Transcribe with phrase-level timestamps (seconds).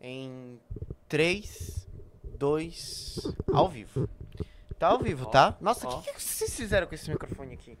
[0.00, 0.58] Em
[1.08, 1.86] 3,
[2.38, 4.08] 2, ao vivo.
[4.78, 5.56] Tá ao vivo, tá?
[5.60, 7.76] Nossa, o que, que vocês fizeram com esse microfone aqui?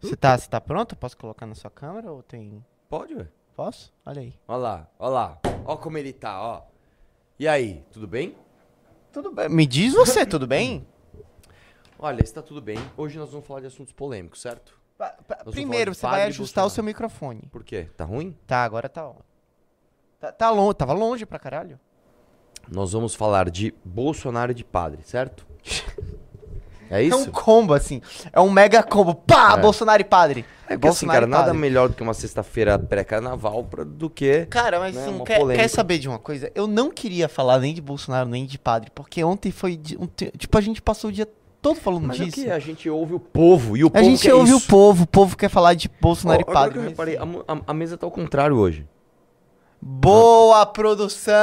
[0.00, 0.94] Você tá, tá pronto?
[0.94, 2.64] Posso colocar na sua câmera ou tem.
[2.88, 3.26] Pode, ué.
[3.56, 3.92] Posso?
[4.06, 4.34] Olha aí.
[4.46, 5.40] Olha lá, olha lá.
[5.64, 6.62] Olha como ele tá, ó.
[7.38, 8.36] E aí, tudo bem?
[9.12, 9.48] Tudo bem.
[9.48, 10.86] Me diz você, tudo bem?
[11.98, 12.76] Olha, está tudo bem.
[12.96, 14.78] Hoje nós vamos falar de assuntos polêmicos, certo?
[14.98, 16.70] Pa- pa- vamos Primeiro, você vai ajustar o Bolsonaro.
[16.74, 17.42] seu microfone.
[17.50, 17.88] Por quê?
[17.96, 18.36] Tá ruim?
[18.46, 19.16] Tá, agora tá on.
[20.24, 21.78] Tá, tá longe, tava longe pra caralho.
[22.70, 25.46] Nós vamos falar de Bolsonaro e de padre, certo?
[26.90, 27.30] É É um isso?
[27.30, 28.00] combo, assim.
[28.32, 29.14] É um mega combo.
[29.14, 29.54] Pá!
[29.58, 29.60] É.
[29.60, 30.44] Bolsonaro e padre.
[30.68, 34.46] É que assim, cara, nada melhor do que uma sexta-feira pré-carnaval do que...
[34.46, 36.50] Cara, mas né, assim, quer, quer saber de uma coisa?
[36.54, 39.76] Eu não queria falar nem de Bolsonaro, nem de padre, porque ontem foi.
[39.76, 39.98] de-
[40.38, 41.28] tipo, a gente passou o dia
[41.60, 42.42] todo falando Mas é disso.
[42.44, 44.66] que a gente ouve o povo, e o A povo gente quer ouve isso.
[44.66, 46.78] o povo, o povo quer falar de Bolsonaro Ó, e padre.
[46.78, 48.86] mas- reparei, a, mu- a- a mesa tá ao contrário hoje.
[49.86, 51.34] Boa produção!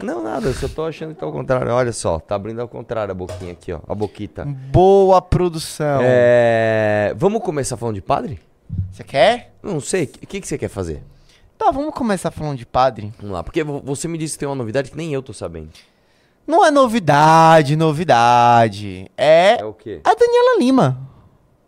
[0.00, 1.72] Não, nada, eu só tô achando que tá ao contrário.
[1.72, 3.80] Olha só, tá abrindo ao contrário a boquinha aqui, ó.
[3.88, 4.44] A boquita.
[4.44, 5.98] Boa produção.
[6.04, 7.12] É...
[7.16, 8.38] Vamos começar falando de padre?
[8.92, 9.52] Você quer?
[9.60, 11.02] Não sei, o que, que você quer fazer?
[11.58, 13.12] Tá, vamos começar falando de padre.
[13.18, 15.32] Vamos lá, porque vo- você me disse que tem uma novidade que nem eu tô
[15.32, 15.70] sabendo.
[16.46, 19.10] Não é novidade, novidade.
[19.18, 20.00] É É o quê?
[20.04, 21.00] a Daniela Lima.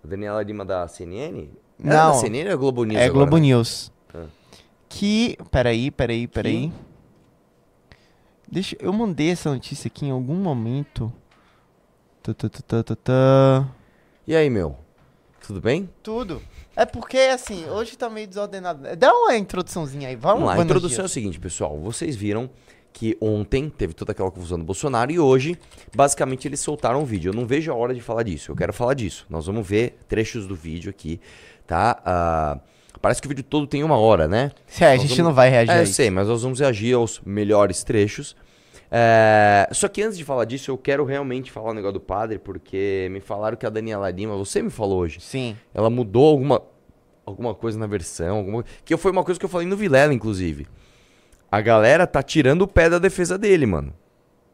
[0.05, 1.49] A Daniela Lima da CNN?
[1.83, 2.13] É Não.
[2.13, 3.43] da CNN ou é Globo News É agora, Globo né?
[3.43, 3.91] News.
[4.15, 4.27] Ah.
[4.93, 5.39] Que.
[5.51, 6.73] Peraí, peraí, peraí.
[8.51, 8.77] Deixa.
[8.79, 11.13] Eu mandei essa notícia aqui em algum momento.
[12.23, 13.69] Tá, tá, tá, tá, tá.
[14.27, 14.77] E aí, meu?
[15.45, 15.89] Tudo bem?
[16.03, 16.41] Tudo.
[16.77, 18.97] É porque, assim, hoje tá meio desordenado.
[18.97, 20.15] Dá uma introduçãozinha aí.
[20.15, 21.77] Vamos, Vamos lá, a introdução é o seguinte, pessoal.
[21.79, 22.49] Vocês viram
[22.93, 25.59] que ontem teve toda aquela confusão do Bolsonaro e hoje,
[25.95, 27.31] basicamente, eles soltaram um vídeo.
[27.31, 28.53] Eu não vejo a hora de falar disso.
[28.53, 29.27] Eu quero falar disso.
[29.29, 31.19] Nós vamos ver trechos do vídeo aqui,
[31.67, 32.01] tá?
[32.05, 32.61] Ah,
[33.01, 34.53] parece que o vídeo todo tem uma hora, né?
[34.81, 36.95] É, a Nós gente vamos- não vai reagir É, eu sei, mas nós vamos reagir
[36.95, 38.37] aos melhores trechos.
[38.91, 42.39] É, Só que antes de falar disso, eu quero realmente falar o negócio do padre,
[42.39, 45.57] porque me falaram que a Daniela Lima, você me falou hoje, Sim.
[45.73, 46.63] ela mudou alguma,
[47.25, 48.65] alguma coisa na versão, alguma...
[48.85, 50.67] que foi uma coisa que eu falei no Vilela, inclusive.
[51.51, 53.93] A galera tá tirando o pé da defesa dele, mano.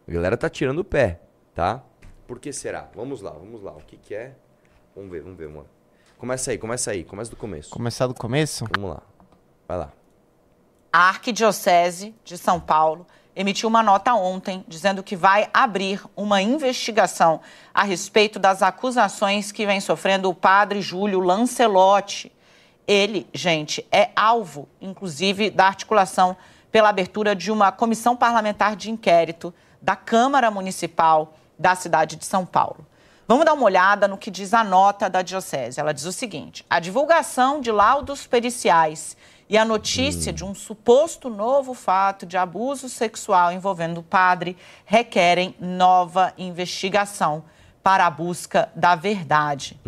[0.06, 1.20] A galera tá tirando o pé,
[1.54, 1.82] tá?
[2.26, 2.88] Por que será?
[2.94, 3.72] Vamos lá, vamos lá.
[3.72, 4.32] O que que é?
[4.94, 5.66] Vamos ver, vamos ver, mano.
[6.18, 7.70] Começa aí, começa aí, começa do começo.
[7.70, 8.64] Começar do começo?
[8.74, 9.02] Vamos lá.
[9.68, 9.92] Vai lá.
[10.92, 13.06] A Arquidiocese de São Paulo
[13.36, 17.40] emitiu uma nota ontem dizendo que vai abrir uma investigação
[17.72, 22.32] a respeito das acusações que vem sofrendo o padre Júlio Lancelotti.
[22.84, 26.36] Ele, gente, é alvo, inclusive, da articulação
[26.72, 32.44] pela abertura de uma comissão parlamentar de inquérito da Câmara Municipal da cidade de São
[32.44, 32.87] Paulo.
[33.28, 35.78] Vamos dar uma olhada no que diz a nota da Diocese.
[35.78, 39.18] Ela diz o seguinte: a divulgação de laudos periciais
[39.50, 44.56] e a notícia de um suposto novo fato de abuso sexual envolvendo o padre
[44.86, 47.44] requerem nova investigação
[47.82, 49.78] para a busca da verdade.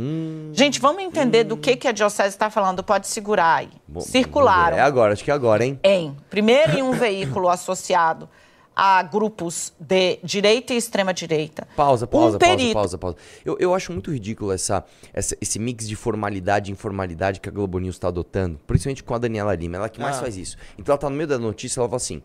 [0.52, 2.82] Gente, vamos entender do que, que a Diocese está falando.
[2.82, 3.70] Pode segurar aí.
[3.88, 5.80] Bom, Circularam É agora, acho que é agora, hein?
[5.82, 8.28] em, primeiro, em um veículo associado
[8.74, 11.66] a grupos de direita e extrema-direita.
[11.76, 12.72] Pausa, pausa, um pausa, perito.
[12.74, 13.16] pausa, pausa.
[13.44, 17.52] Eu, eu acho muito ridículo essa, essa- esse mix de formalidade e informalidade que a
[17.52, 20.20] Globo News está adotando, principalmente com a Daniela Lima, ela que mais Ah.
[20.20, 20.56] faz isso.
[20.78, 22.22] Então ela tá no meio da notícia, ela fala assim: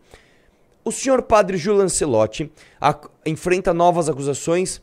[0.84, 2.50] O senhor padre Gil Lancelotti
[3.26, 4.80] enfrenta novas acusações.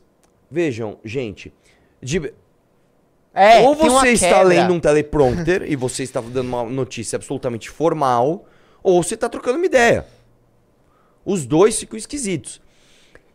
[0.50, 1.52] Vejam, gente,
[2.00, 2.32] de-
[3.32, 4.42] É, ou você está quebra.
[4.44, 8.44] lendo um teleprompter e você está dando uma notícia absolutamente formal,
[8.82, 10.06] ou você está trocando uma ideia.
[11.24, 12.60] Os dois ficam esquisitos.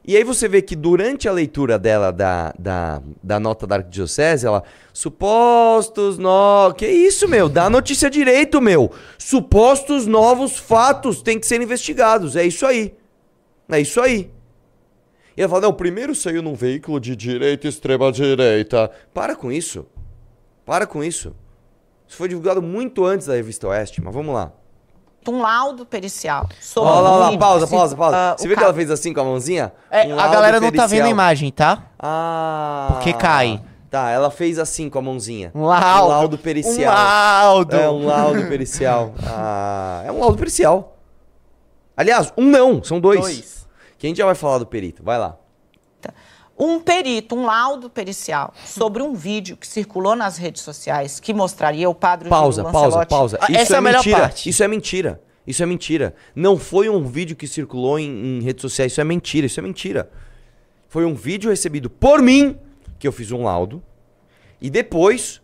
[0.05, 4.45] E aí você vê que durante a leitura dela da, da, da nota da Arquidiocese,
[4.45, 4.63] ela.
[4.93, 6.73] Supostos no...
[6.73, 7.47] Que isso, meu?
[7.47, 8.91] Dá a notícia direito, meu.
[9.17, 12.35] Supostos novos fatos têm que ser investigados.
[12.35, 12.95] É isso aí.
[13.69, 14.31] É isso aí.
[15.37, 18.89] E ela fala, não, primeiro saiu num veículo de direita e extrema direita.
[19.13, 19.85] Para com isso.
[20.65, 21.35] Para com isso.
[22.07, 24.51] Isso foi divulgado muito antes da revista Oeste, mas vamos lá.
[25.27, 28.17] Um laudo pericial sobre Olha lá, um lá, pausa, pausa, pausa.
[28.17, 29.71] ah, Você viu que ela fez assim com a mãozinha?
[29.91, 31.07] É, Um a galera não tá vendo pericial.
[31.07, 31.83] a imagem, tá?
[31.99, 32.87] Ah.
[32.93, 33.61] Porque cai.
[33.91, 35.51] Tá, ela fez assim com a mãozinha.
[35.53, 36.05] Um laudo.
[36.05, 36.93] Um laudo pericial.
[36.93, 37.75] Um laudo.
[37.75, 39.13] É um laudo pericial.
[39.25, 40.95] Ah, é um laudo pericial.
[41.97, 43.19] Aliás, um não, são dois.
[43.19, 43.67] Dois.
[43.97, 45.03] Que a gente já vai falar do perito.
[45.03, 45.35] Vai lá.
[46.59, 51.89] Um perito, um laudo pericial sobre um vídeo que circulou nas redes sociais que mostraria
[51.89, 53.09] o padre Pausa, Júlio pausa, Lancelotti.
[53.09, 53.37] pausa.
[53.41, 54.19] Ah, Isso essa é é, a melhor mentira.
[54.19, 54.49] parte.
[54.49, 55.21] Isso é mentira.
[55.47, 56.13] Isso é mentira.
[56.35, 58.09] Não foi um vídeo que circulou em,
[58.39, 58.91] em redes sociais.
[58.91, 59.45] Isso é mentira.
[59.47, 60.11] Isso é mentira.
[60.89, 62.57] Foi um vídeo recebido por mim,
[62.99, 63.81] que eu fiz um laudo,
[64.61, 65.41] e depois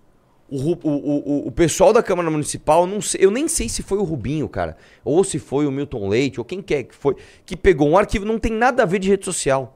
[0.48, 3.68] O, Ru- o, o, o- o pessoal da Câmara Municipal, não sei- eu nem sei
[3.68, 6.94] se foi o Rubinho, cara, ou se foi o Milton Leite, ou quem quer que
[6.94, 9.76] foi, que pegou um arquivo, não tem nada a ver de rede social,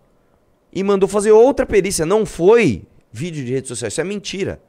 [0.71, 2.05] e mandou fazer outra perícia.
[2.05, 4.59] Não foi vídeo de rede social, isso é mentira.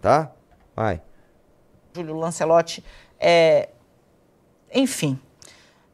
[0.00, 0.30] Tá?
[0.74, 1.00] Vai.
[1.94, 2.84] Júlio Lancelotti,
[3.18, 3.70] é,
[4.74, 5.18] enfim,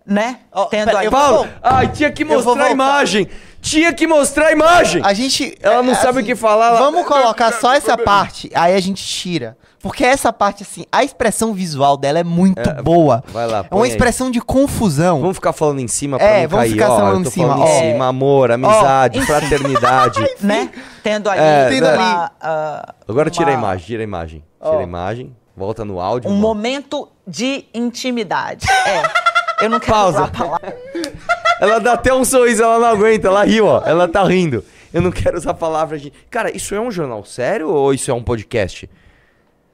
[0.05, 0.41] né?
[0.51, 1.09] Ó, Tendo pera, aí...
[1.09, 3.29] vou- Paulo, ai, tinha que mostrar a imagem!
[3.61, 5.01] Tinha que mostrar a imagem!
[5.05, 5.57] A gente.
[5.61, 8.81] Ela não é, sabe o que falar, ela- Vamos colocar só essa parte, aí a
[8.81, 9.57] gente tira.
[9.83, 13.23] Porque essa parte, assim, a expressão visual dela é muito boa.
[13.29, 13.91] Vai lá, É uma aí.
[13.91, 15.21] expressão de confusão.
[15.21, 16.97] Vamos ficar falando em cima pra É, não vamos cair, ficar ó.
[16.97, 17.81] falando em cima, falando em ó.
[17.93, 19.27] cima, amor, amizade, enfim.
[19.27, 20.21] fraternidade.
[20.41, 20.71] né?
[21.03, 21.97] Tendo ali É, Tendo ali.
[21.99, 24.45] uma, ah, Agora tira a uma- imagem, tira a imagem.
[24.63, 26.31] Tira a imagem, volta no áudio.
[26.31, 26.43] um mano.
[26.47, 28.67] momento de intimidade.
[28.87, 29.65] É.
[29.65, 30.19] Eu não quero Pausa.
[30.23, 30.77] usar a palavra.
[31.61, 33.83] Ela dá até um sorriso, ela não aguenta, ela riu, ó.
[33.87, 34.65] Ela tá rindo.
[34.93, 36.13] Eu não quero usar a palavra de.
[36.29, 38.91] Cara, isso é um jornal sério ou isso é um podcast?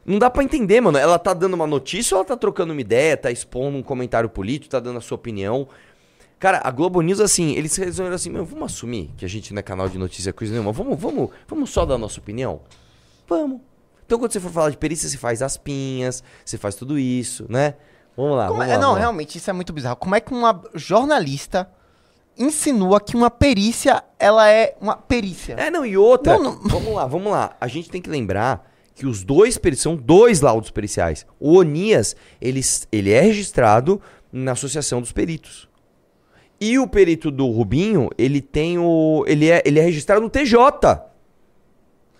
[0.09, 0.97] Não dá pra entender, mano.
[0.97, 4.29] Ela tá dando uma notícia ou ela tá trocando uma ideia, tá expondo um comentário
[4.31, 5.69] político, tá dando a sua opinião.
[6.39, 9.61] Cara, a Globo News, assim, eles resolveram assim, meu, vamos assumir que a gente não
[9.61, 10.73] é canal de notícia coisa nenhuma.
[10.73, 12.61] Vamos, vamos, vamos só dar a nossa opinião?
[13.29, 13.61] Vamos.
[14.07, 17.45] Então quando você for falar de perícia, você faz as pinhas, você faz tudo isso,
[17.49, 17.75] né?
[18.17, 18.81] Vamos lá, Como vamos é- lá.
[18.81, 19.97] não, vamos realmente, isso é muito bizarro.
[19.97, 21.69] Como é que uma jornalista
[22.37, 25.55] insinua que uma perícia, ela é uma perícia?
[25.55, 26.39] É, não, e outra.
[26.39, 27.57] Não, não- Vamos lá, vamos lá.
[27.61, 28.65] A gente tem que lembrar
[28.99, 31.25] que os dois são dois laudos periciais.
[31.39, 32.61] O Onias, ele,
[32.91, 34.01] ele é registrado
[34.33, 35.69] na Associação dos Peritos.
[36.61, 39.25] E o perito do Rubinho, ele tem o.
[39.29, 40.59] Ele é, ele é registrado no TJ.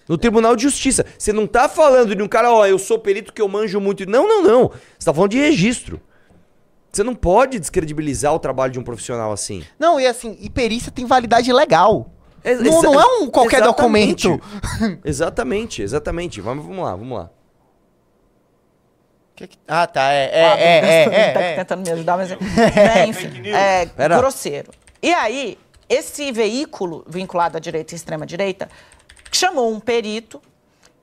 [0.09, 1.05] No Tribunal de Justiça.
[1.19, 4.09] Você não tá falando de um cara, ó, eu sou perito que eu manjo muito.
[4.09, 4.71] Não, não, não.
[4.97, 6.01] Você tá falando de registro.
[6.93, 9.65] Você não pode descredibilizar o trabalho de um profissional assim.
[9.79, 12.15] Não, e assim, e perícia tem validade legal.
[12.51, 14.29] Ex- Não, não é um qualquer exatamente.
[14.29, 15.01] documento.
[15.05, 16.41] exatamente, exatamente.
[16.41, 17.31] Vamos, vamos lá, vamos lá.
[19.37, 21.57] Que que- Ah, tá, é, é, Ah, é, é, tá é, é.
[21.57, 22.37] tentando me ajudar, mas é,
[22.75, 24.17] né, enfim, é Pera.
[24.19, 24.71] grosseiro.
[25.01, 25.57] E aí,
[25.89, 28.69] esse veículo vinculado à direita e extrema direita
[29.31, 30.43] chamou um perito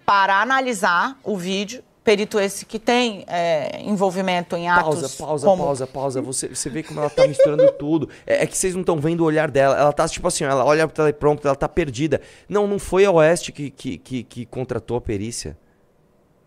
[0.06, 1.82] para analisar o vídeo.
[2.06, 6.22] Perito esse que tem é, envolvimento em atos Pausa, pausa, como pausa, pausa.
[6.22, 8.07] Você, você vê como ela tá misturando tudo.
[8.28, 9.75] É, é que vocês não estão vendo o olhar dela.
[9.75, 12.22] Ela tá tipo assim, ela olha pro teleprompter, ela tá perdida.
[12.48, 15.57] Não, não foi a Oeste que, que, que, que contratou a perícia.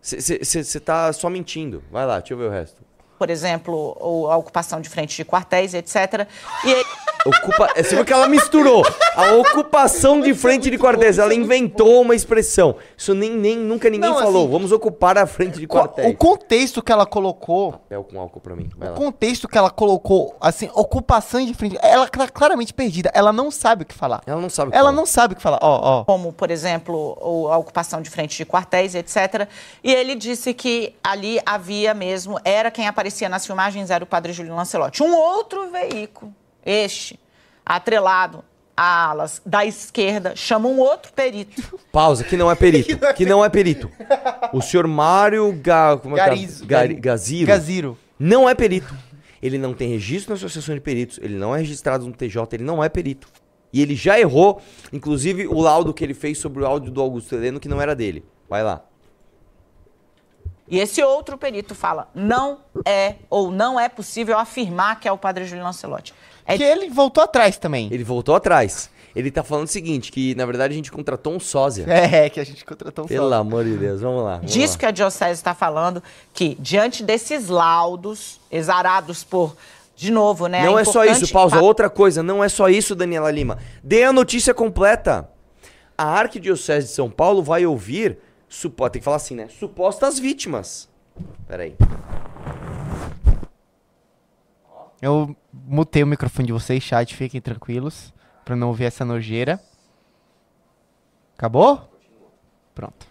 [0.01, 1.83] Você tá só mentindo.
[1.91, 2.81] Vai lá, deixa eu ver o resto.
[3.17, 3.97] por exemplo,
[4.31, 6.25] a ocupação de frente de quartéis, etc.
[6.65, 6.85] E
[7.25, 7.69] Ocupa...
[7.75, 8.83] é, Você viu que ela misturou
[9.15, 11.17] a ocupação de frente de quartéis.
[11.19, 12.75] Ela inventou uma expressão.
[12.97, 14.43] Isso nem, nem nunca ninguém Não, falou.
[14.43, 16.13] assim, Vamos ocupar a frente de quartéis.
[16.13, 18.69] O contexto que ela colocou, Papel com álcool pra mim.
[18.77, 18.97] Vai o lá.
[18.97, 23.11] contexto que ela colocou, assim, ocupação de frente, ela tá claramente perdida.
[23.13, 24.21] Ela não sabe o que falar.
[24.25, 24.95] Ela não sabe o que Ela falar.
[24.97, 25.59] não sabe o que falar.
[25.61, 26.03] Ó, ó.
[26.05, 29.47] como, por exemplo, o- a ocupação de frente de quartéis, etc.
[29.83, 34.31] E ele disse que ali havia mesmo, era quem aparecia nas filmagens, era o padre
[34.33, 35.03] Júlio Lancelotti.
[35.03, 36.33] Um outro veículo,
[36.69, 37.19] este,
[37.65, 38.43] atrelado
[38.77, 41.79] a alas da esquerda, chama um outro perito.
[41.91, 42.97] Pausa, que não é perito.
[43.13, 43.91] que não é perito.
[44.53, 45.97] O senhor Mário Ga...
[45.97, 46.65] como é que é?
[46.65, 47.97] Gari- Gaziro Gaziro.
[48.17, 48.93] não é perito.
[49.41, 52.63] Ele não tem registro na Associação de Peritos, ele não é registrado no TJ, ele
[52.63, 53.27] não é perito.
[53.71, 54.61] E ele já errou,
[54.91, 57.95] inclusive, o laudo que ele fez sobre o áudio do Augusto Heleno, que não era
[57.95, 58.25] dele.
[58.49, 58.83] Vai lá.
[60.67, 65.17] E esse outro perito fala, não é ou não é possível afirmar que é o
[65.17, 66.13] padre Júlio Lancelotti.
[66.53, 67.87] É Que ele voltou atrás também.
[67.91, 68.89] Ele voltou atrás.
[69.15, 71.85] Ele tá falando o seguinte, que na verdade a gente contratou um sósia.
[71.89, 73.35] É, que a gente contratou um Pelo só.
[73.35, 74.35] amor de Deus, vamos lá.
[74.37, 74.79] Vamos Disso lá.
[74.79, 76.01] que a Diocese está falando,
[76.33, 79.55] que diante desses laudos exarados por,
[79.95, 80.63] de novo, né?
[80.63, 81.57] Não a é só isso, pausa.
[81.57, 83.57] pa- Outra coisa, não é só isso, Daniela Lima.
[83.83, 85.27] Dê a notícia completa.
[85.97, 88.89] A Arquidiocese de São Paulo vai ouvir, supo...
[88.89, 89.47] tem que falar assim, né?
[89.59, 90.87] Supostas vítimas.
[91.47, 91.75] Peraí.
[95.01, 98.13] Eu mutei o microfone de vocês, chat, fiquem tranquilos,
[98.45, 99.59] pra não ouvir essa nojeira.
[101.37, 101.89] Acabou?
[102.75, 103.07] Pronto.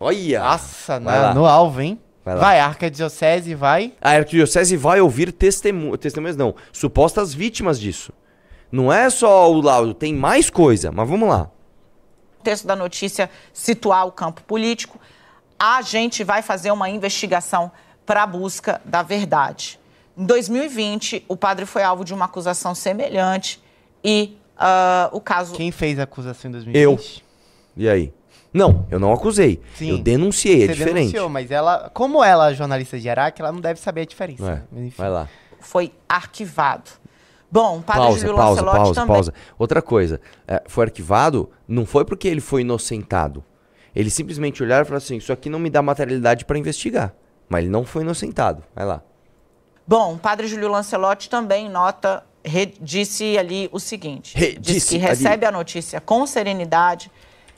[0.00, 0.40] Olha!
[0.40, 2.00] Nossa, na- no alvo, hein?
[2.24, 2.40] Vai lá.
[2.40, 3.92] Vai, Arquidiocese, vai.
[4.00, 8.12] A Arquidiocese vai ouvir testemunhas, testemunhas não, supostas vítimas disso.
[8.70, 11.50] Não é só o laudo, tem mais coisa, mas vamos lá.
[12.42, 14.98] texto da notícia situar o campo político,
[15.58, 17.70] a gente vai fazer uma investigação
[18.04, 19.78] para a busca da verdade.
[20.16, 23.62] Em 2020, o padre foi alvo de uma acusação semelhante
[24.04, 27.24] e ah, o caso Quem fez a acusação em 2020?
[27.76, 28.12] E aí?
[28.52, 29.60] Não, eu não acusei.
[29.74, 29.90] Sim.
[29.90, 30.94] Eu denunciei, é Você diferente.
[30.94, 34.66] denunciou, mas ela, como ela é jornalista de Araque, ela não deve saber a diferença.
[34.70, 35.28] É, vai lá.
[35.58, 36.90] foi arquivado.
[37.50, 39.14] Bom, o padre Pausa, Júlio pausa, Lancelotti pausa, também.
[39.14, 39.34] pausa.
[39.58, 43.44] Outra coisa, é, foi arquivado, não foi porque ele foi inocentado.
[43.94, 47.14] Ele simplesmente olharam e falaram assim: Isso aqui não me dá materialidade para investigar.
[47.52, 48.64] Mas ele não foi inocentado.
[48.74, 49.02] Vai lá.
[49.86, 54.88] Bom, o padre Júlio Lancelotti também nota, re, disse ali o seguinte: Re, diz disse
[54.88, 55.04] que ali.
[55.04, 57.10] recebe a notícia com serenidade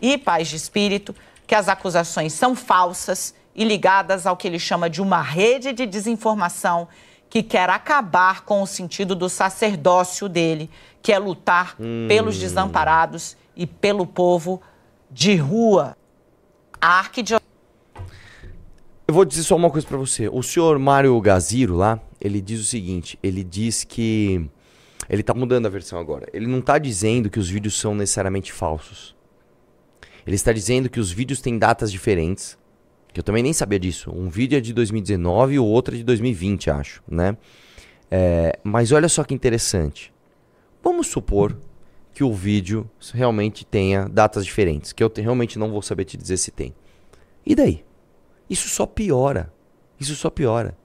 [0.02, 1.14] e paz de espírito,
[1.46, 5.86] que as acusações são falsas e ligadas ao que ele chama de uma rede de
[5.86, 6.88] desinformação
[7.30, 10.68] que quer acabar com o sentido do sacerdócio dele,
[11.00, 11.76] que é lutar
[12.08, 14.60] pelos desamparados e pelo povo
[15.08, 15.96] de rua.
[16.80, 17.43] A arquidiocese
[19.06, 20.28] Eu vou dizer só uma coisa pra você.
[20.28, 24.49] O senhor Mário Gaziro lá, ele diz o seguinte: ele diz que.
[25.08, 26.26] Ele tá mudando a versão agora.
[26.32, 29.14] Ele não tá dizendo que os vídeos são necessariamente falsos.
[30.26, 32.56] Ele está dizendo que os vídeos têm datas diferentes.
[33.12, 34.11] Que eu também nem sabia disso.
[34.11, 37.37] Um vídeo é de 2019 e o outro é de 2020, acho, né?
[38.11, 40.12] É, mas olha só que interessante.
[40.82, 41.56] Vamos supor
[42.12, 46.16] que o vídeo realmente tenha datas diferentes, que eu te- realmente não vou saber te
[46.16, 46.75] dizer se tem.
[47.46, 47.84] E daí?
[48.48, 49.52] Isso só piora.
[49.98, 50.76] Isso só piora.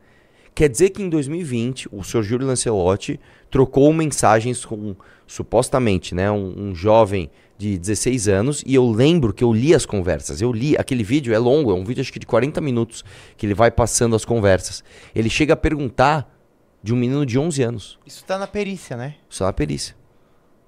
[0.54, 2.22] Quer dizer que em 2020 o Sr.
[2.22, 8.90] Júlio Lancelotti trocou mensagens com supostamente, né, um, um jovem de 16 anos e eu
[8.90, 10.42] lembro que eu li as conversas.
[10.42, 13.06] Eu li aquele vídeo é longo, é um vídeo acho que de 40 minutos
[13.38, 14.84] que ele vai passando as conversas.
[15.14, 16.34] Ele chega a perguntar
[16.82, 18.00] de um menino de 11 anos.
[18.06, 19.16] Isso tá na perícia, né?
[19.30, 19.96] Isso é uma perícia.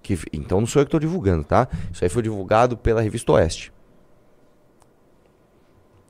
[0.03, 1.67] Que, então não sou eu que estou divulgando, tá?
[1.91, 3.71] Isso aí foi divulgado pela revista Oeste.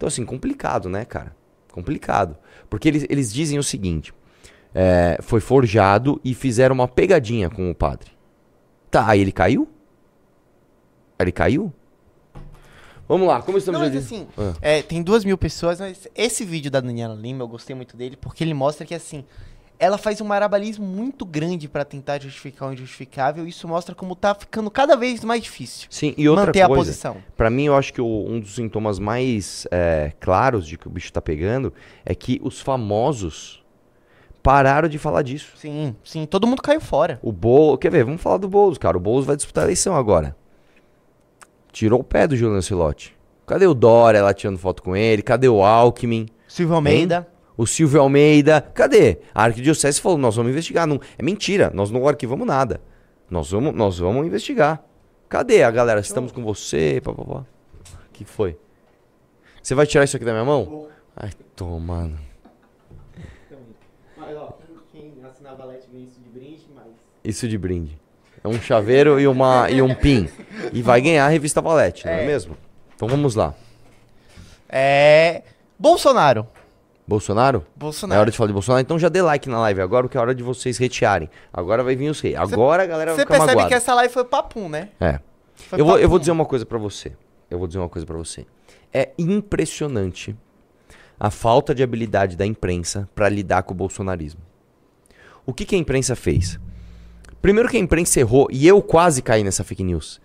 [0.01, 1.36] Então, assim, complicado, né, cara?
[1.72, 2.36] Complicado.
[2.67, 4.12] Porque eles, eles dizem o seguinte:
[4.74, 8.10] é, foi forjado e fizeram uma pegadinha com o padre.
[8.89, 9.67] Tá, aí ele caiu?
[11.20, 11.72] Aí ele caiu?
[13.08, 14.53] Vamos lá, como estamos Não, mas assim, Ah.
[14.60, 18.17] é, tem duas mil pessoas, mas esse vídeo da Daniela Lima, eu gostei muito dele,
[18.17, 19.24] porque ele mostra que, assim,
[19.81, 24.15] ela faz um marabalismo muito grande pra tentar justificar o injustificável, e isso mostra como
[24.15, 27.17] tá ficando cada vez mais difícil Sim, e outra manter a coisa, posição.
[27.35, 30.91] Pra mim, eu acho que o- um dos sintomas mais é, claros de que o
[30.91, 31.73] bicho tá pegando
[32.05, 33.63] é que os famosos
[34.43, 35.53] pararam de falar disso.
[35.57, 37.19] Sim, sim, todo mundo caiu fora.
[37.23, 38.03] O Boulos, quer ver?
[38.05, 38.95] Vamos falar do Boulos, cara.
[38.97, 40.35] O Boulos vai disputar a eleição agora.
[41.71, 43.15] Tirou o pé do Juliano Lancelotti.
[43.47, 45.21] Cadê o Dória lá tirando foto com ele?
[45.21, 46.27] Cadê o Alckmin?
[46.47, 47.27] Silvio Almeida.
[47.61, 48.59] O Silvio Almeida?
[48.59, 49.19] Cadê?
[49.35, 50.87] A Arquidiocese falou, nós vamos investigar.
[50.87, 52.81] Não, é mentira, nós não arquivamos nada.
[53.29, 54.83] Nós vamos, nós vamos investigar.
[55.29, 55.99] Cadê a galera?
[55.99, 56.99] Estamos com você.
[57.05, 57.45] O
[58.11, 58.57] que foi?
[59.61, 60.87] Você vai tirar isso aqui da minha mão?
[61.15, 62.17] Ai, toma, mano.
[64.17, 64.57] Mas, ó,
[64.91, 66.85] quem ganha isso de brinde, mas...
[67.23, 67.99] Isso de brinde.
[68.43, 70.27] É um chaveiro e, uma, e um pin.
[70.73, 72.25] E vai ganhar a revista Valete, não é É.
[72.25, 72.57] mesmo?
[72.95, 73.53] Então vamos lá.
[74.67, 75.43] É...
[75.77, 76.47] Bolsonaro.
[77.11, 77.65] Bolsonaro?
[77.75, 78.21] É Bolsonaro.
[78.21, 78.81] hora de falar de Bolsonaro?
[78.81, 81.29] Então já dê like na live agora, porque é hora de vocês retearem.
[81.53, 82.35] Agora vai vir os reis.
[82.37, 83.67] Agora a galera vai Você ficar percebe magoada.
[83.69, 84.89] que essa live foi papum, né?
[84.99, 85.19] É.
[85.55, 86.09] Foi Eu vou, eu papum.
[86.09, 87.11] vou dizer uma coisa pra você.
[87.49, 88.45] Eu vou dizer uma coisa pra você.
[88.93, 90.35] É impressionante
[91.19, 94.41] a falta de habilidade da imprensa pra lidar com o bolsonarismo.
[95.45, 96.59] O que, que a imprensa fez?
[97.41, 100.21] Primeiro que a imprensa errou, e eu quase caí nessa fake news.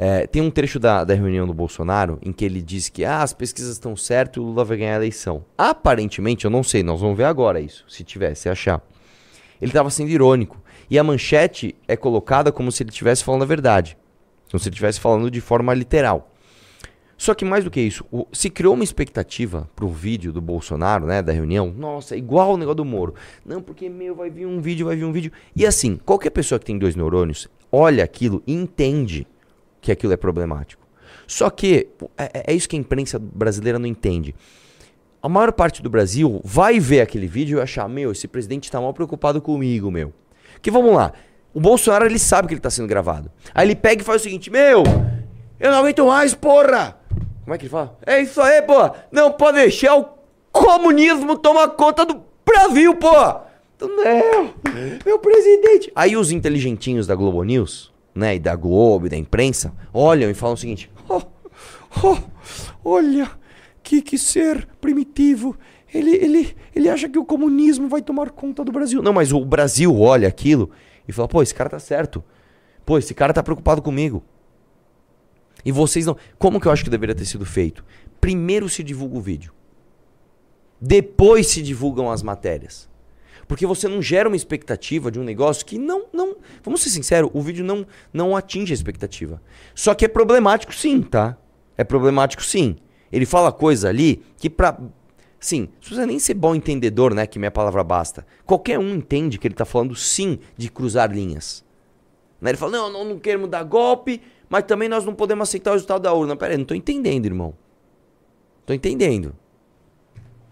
[0.00, 3.20] É, tem um trecho da, da reunião do Bolsonaro em que ele diz que ah,
[3.20, 5.44] as pesquisas estão certas e o Lula vai ganhar a eleição.
[5.56, 8.80] Aparentemente, eu não sei, nós vamos ver agora isso, se tiver, se achar.
[9.60, 10.56] Ele estava sendo irônico.
[10.88, 13.98] E a manchete é colocada como se ele estivesse falando a verdade.
[14.50, 16.30] Como se ele estivesse falando de forma literal.
[17.16, 21.04] Só que mais do que isso, o- se criou uma expectativa pro vídeo do Bolsonaro,
[21.06, 21.74] né, da reunião.
[21.76, 23.14] Nossa, é igual o negócio do Moro.
[23.44, 25.32] Não, porque, meu, vai vir um vídeo, vai vir um vídeo.
[25.56, 29.26] E assim, qualquer pessoa que tem dois neurônios, olha aquilo e entende
[29.80, 30.86] que aquilo é problemático.
[31.26, 34.34] Só que, é, é isso que a imprensa brasileira não entende.
[35.22, 38.80] A maior parte do Brasil vai ver aquele vídeo e achar, meu, esse presidente tá
[38.80, 40.12] mal preocupado comigo, meu.
[40.62, 41.12] Que vamos lá,
[41.52, 43.30] o Bolsonaro ele sabe que ele tá sendo gravado.
[43.54, 44.84] Aí ele pega e faz o seguinte, meu,
[45.58, 46.98] eu não aguento mais, porra!
[47.42, 47.98] Como é que ele fala?
[48.06, 48.90] É isso aí, pô!
[49.10, 50.08] Não pode deixar o
[50.52, 53.10] comunismo tomar conta do Brasil, pô!
[53.76, 54.54] Então, Não,
[55.04, 55.90] meu presidente.
[55.94, 60.34] Aí os inteligentinhos da Globo News, né, e da Globo e da imprensa, olham e
[60.34, 61.22] falam o seguinte: "Oh,
[62.02, 62.18] oh,
[62.84, 63.30] olha,
[63.88, 65.56] que, que ser primitivo.
[65.92, 69.02] Ele, ele, ele acha que o comunismo vai tomar conta do Brasil.
[69.02, 70.70] Não, mas o Brasil olha aquilo
[71.08, 72.22] e fala: pô, esse cara tá certo.
[72.84, 74.22] Pô, esse cara tá preocupado comigo.
[75.64, 76.16] E vocês não.
[76.38, 77.82] Como que eu acho que deveria ter sido feito?
[78.20, 79.54] Primeiro se divulga o vídeo.
[80.78, 82.88] Depois se divulgam as matérias.
[83.48, 87.30] Porque você não gera uma expectativa de um negócio que não, não, vamos ser sinceros,
[87.32, 89.42] o vídeo não, não atinge a expectativa.
[89.74, 91.36] Só que é problemático sim, tá?
[91.76, 92.76] É problemático sim.
[93.10, 94.78] Ele fala coisa ali que pra,
[95.40, 98.26] sim, não precisa nem ser bom entendedor, né, que minha palavra basta.
[98.44, 101.64] Qualquer um entende que ele tá falando sim de cruzar linhas.
[102.38, 102.50] Né?
[102.50, 105.72] Ele fala, não, não, não queremos dar golpe, mas também nós não podemos aceitar o
[105.72, 106.36] resultado da urna.
[106.36, 107.54] Pera aí, não tô entendendo, irmão.
[108.66, 109.34] Tô entendendo.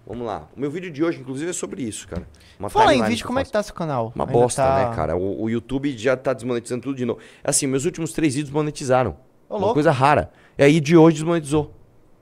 [0.06, 0.48] Vamos lá.
[0.56, 2.28] O meu vídeo de hoje, inclusive, é sobre isso, cara.
[2.58, 4.12] Uma Fala em vídeo, como é que tá seu canal?
[4.14, 5.16] Uma Ainda bosta, tá- né, cara?
[5.16, 7.18] O, o YouTube já tá desmonetizando tudo de novo.
[7.42, 9.16] Assim, meus últimos três vídeos monetizaram.
[9.48, 9.74] Ô, Uma louco.
[9.74, 10.30] coisa rara.
[10.56, 11.74] E aí de hoje desmonetizou.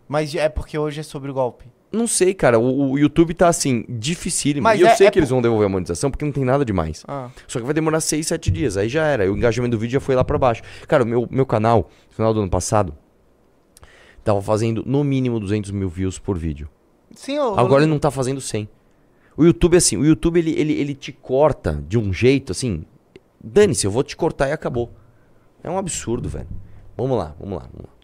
[0.09, 1.67] Mas é porque hoje é sobre o golpe.
[1.93, 2.59] Não sei, cara.
[2.59, 4.65] O, o YouTube tá assim, dificílimo.
[4.65, 6.33] Mas e eu é- sei é que eles por- vão devolver a monetização porque não
[6.33, 7.05] tem nada demais.
[7.07, 7.29] Ah.
[7.47, 8.77] Só que vai demorar 6, 7 dias.
[8.79, 9.31] Aí já era.
[9.31, 10.63] O engajamento do vídeo já foi lá pra baixo.
[10.89, 12.95] Cara, o meu, meu canal, no final do ano passado,
[14.25, 16.69] tava fazendo no mínimo 200 mil views por vídeo.
[17.15, 18.69] Sim, eu, Agora ele não tá fazendo 100.
[19.37, 22.85] O YouTube, assim, o YouTube ele, ele, ele te corta de um jeito assim.
[23.43, 24.91] Dane-se, eu vou te cortar e acabou.
[25.63, 26.49] É um absurdo, velho.
[26.97, 27.95] Vamos lá, vamos lá, vamos lá.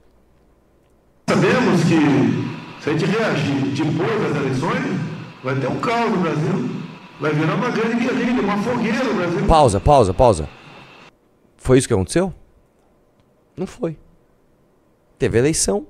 [1.29, 5.01] Sabemos que se a gente reagir depois das eleições,
[5.45, 6.71] vai ter um caos no Brasil.
[7.21, 9.47] Vai virar uma grande guerrilha, uma fogueira no Brasil.
[9.47, 10.49] Pausa, pausa, pausa.
[11.57, 12.33] Foi isso que aconteceu?
[13.57, 13.99] Não foi.
[15.19, 15.87] Teve eleição,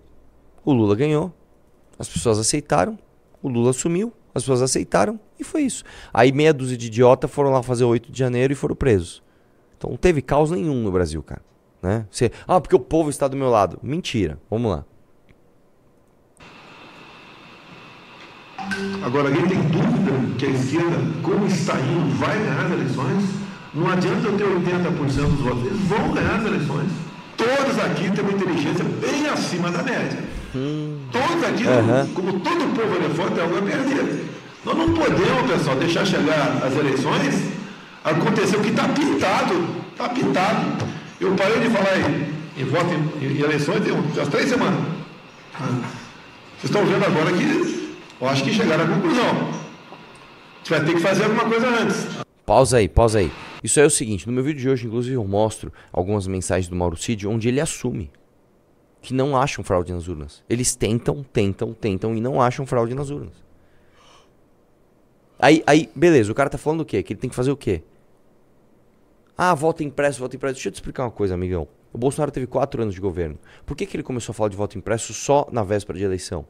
[0.64, 1.32] o Lula ganhou,
[1.96, 2.98] as pessoas aceitaram,
[3.42, 5.84] o Lula assumiu, as pessoas aceitaram e foi isso.
[6.12, 9.22] Aí meia dúzia de idiota foram lá fazer o 8 de janeiro e foram presos.
[9.76, 11.42] Então não teve caos nenhum no Brasil, cara.
[11.82, 12.06] Né?
[12.10, 13.78] Você, ah, porque o povo está do meu lado.
[13.82, 14.38] Mentira.
[14.50, 14.84] Vamos lá.
[19.02, 23.24] Agora, alguém tem dúvida que a esquerda, como está indo, vai ganhar as eleições?
[23.72, 26.90] Não adianta eu ter 80% dos votos, eles vão ganhar as eleições.
[27.36, 30.18] Todos aqui têm uma inteligência bem acima da média.
[30.52, 32.08] Todos aqui, Aham.
[32.14, 34.24] como todo povo ali fora, tem algo a perder.
[34.64, 37.52] Nós não podemos, pessoal, deixar chegar as eleições,
[38.04, 39.80] acontecer o que está pintado.
[39.92, 40.86] Está pintado.
[41.20, 44.80] Eu parei de falar em, em voto em, em eleições tem umas três semanas.
[45.58, 49.50] Vocês estão vendo agora que eu acho que chegaram à conclusão.
[50.58, 52.06] Gente vai ter que fazer alguma coisa antes.
[52.44, 53.30] Pausa aí, pausa aí.
[53.62, 56.74] Isso é o seguinte, no meu vídeo de hoje, inclusive, eu mostro algumas mensagens do
[56.74, 58.10] Mauro Cid, onde ele assume
[59.00, 60.42] que não acham fraude nas urnas.
[60.48, 63.34] Eles tentam, tentam, tentam e não acham fraude nas urnas.
[65.38, 67.02] Aí, aí, beleza, o cara tá falando o quê?
[67.02, 67.82] Que ele tem que fazer o quê?
[69.36, 70.54] Ah, voto impresso, voto impresso.
[70.56, 71.66] Deixa eu te explicar uma coisa, amigão.
[71.92, 73.38] O Bolsonaro teve quatro anos de governo.
[73.64, 76.46] Por que, que ele começou a falar de voto impresso só na véspera de eleição?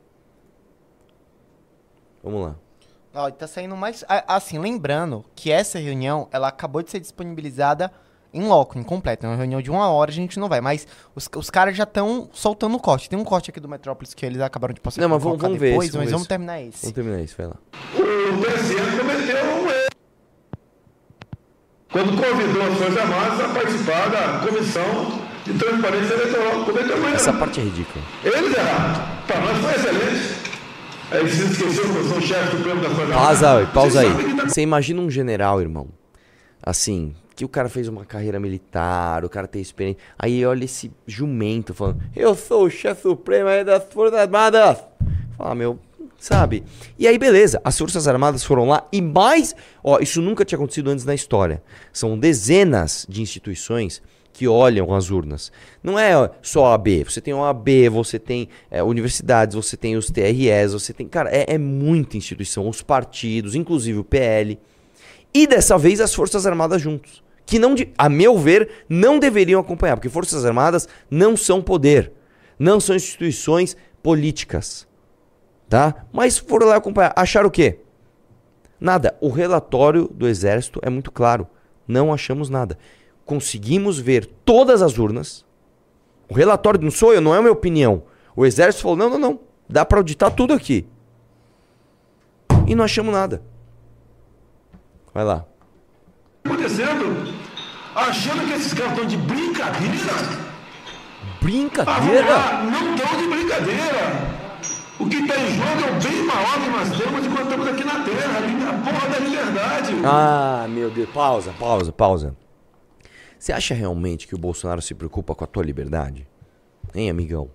[2.22, 2.56] Vamos lá.
[3.14, 4.04] Ó, tá saindo mais.
[4.26, 7.92] Assim, lembrando que essa reunião, ela acabou de ser disponibilizada
[8.32, 9.26] em loco, incompleta.
[9.26, 10.60] É uma reunião de uma hora, a gente não vai.
[10.60, 13.08] Mas os, os caras já estão soltando o corte.
[13.10, 15.42] Tem um corte aqui do Metrópolis que eles acabaram de passar Não, mas vou vamos-
[15.42, 16.28] vamos ver depois, esse, vamos mas ver vamos esse.
[16.28, 16.80] terminar esse.
[16.82, 17.56] Vamos terminar isso, vai lá.
[17.94, 19.90] O TSE cometeu um erro.
[21.92, 26.64] Quando convidou as Forças Armadas a participar da Comissão de Transparência Eleitoral.
[26.64, 27.14] Cometeu um erro.
[27.16, 28.04] Essa parte é ridícula.
[28.24, 29.06] Eles erraram.
[29.26, 30.40] Para nós foi excelente.
[31.10, 33.74] Aí eles se esqueceram que eu sou o chefe supremo das Forças Pausa aí, Armadas.
[33.74, 34.36] pausa Vocês aí.
[34.36, 35.88] tá- Você imagina um general, irmão.
[36.62, 40.02] Assim, que o cara fez uma carreira militar, o cara tem experiência.
[40.18, 44.76] Aí olha esse jumento falando: Eu sou o chefe supremo aí das Forças Armadas.
[45.38, 45.78] Fala, meu,
[46.18, 46.62] sabe?
[46.98, 49.56] E aí, beleza, as Forças Armadas foram lá e mais.
[49.82, 51.62] Ó, isso nunca tinha acontecido antes na história.
[51.94, 54.02] São dezenas de instituições
[54.34, 55.50] que olham as urnas.
[55.82, 57.04] Não é só a AB.
[57.04, 61.08] Você tem a OAB, você tem é, universidades, você tem os TREs, você tem.
[61.08, 62.68] Cara, é, é muita instituição.
[62.68, 64.58] Os partidos, inclusive o PL.
[65.32, 67.22] E dessa vez as Forças Armadas juntos.
[67.50, 72.12] Que não, a meu ver, não deveriam acompanhar, porque Forças Armadas não são poder.
[72.56, 74.86] Não são instituições políticas.
[75.68, 76.06] Tá?
[76.12, 77.12] Mas foram lá acompanhar.
[77.16, 77.80] Acharam o quê?
[78.80, 79.16] Nada.
[79.20, 81.44] O relatório do Exército é muito claro.
[81.88, 82.78] Não achamos nada.
[83.24, 85.44] Conseguimos ver todas as urnas.
[86.28, 88.04] O relatório não sou eu, não é a minha opinião.
[88.36, 89.40] O Exército falou: não, não, não.
[89.68, 90.86] Dá pra auditar tudo aqui.
[92.64, 93.42] E não achamos nada.
[95.12, 95.44] Vai lá.
[96.44, 97.39] acontecendo?
[97.94, 99.94] Achando que esses caras estão de brincadeira?
[100.10, 102.28] Ah, Brincadeira?
[102.28, 104.40] lá, não estão de brincadeira.
[104.98, 107.84] O que está em jogo é o bem maior que nós temos enquanto estamos aqui
[107.84, 108.38] na Terra,
[108.70, 109.92] a porra da liberdade.
[110.04, 111.08] Ah, meu Deus.
[111.10, 112.36] Pausa, pausa, pausa.
[113.38, 116.28] Você acha realmente que o Bolsonaro se preocupa com a tua liberdade?
[116.94, 117.50] Hein, amigão?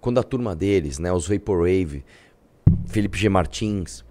[0.00, 2.04] Quando a turma deles, né, os Vaporwave,
[2.86, 3.28] Felipe G.
[3.30, 4.04] Martins,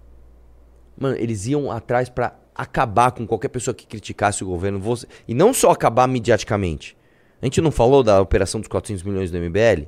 [1.00, 4.80] mano, eles iam atrás pra acabar com qualquer pessoa que criticasse o governo.
[4.80, 6.96] Você- E não só acabar mediaticamente.
[7.40, 9.86] A gente não falou da operação dos 400 milhões do MBL?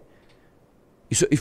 [1.11, 1.39] Isso, e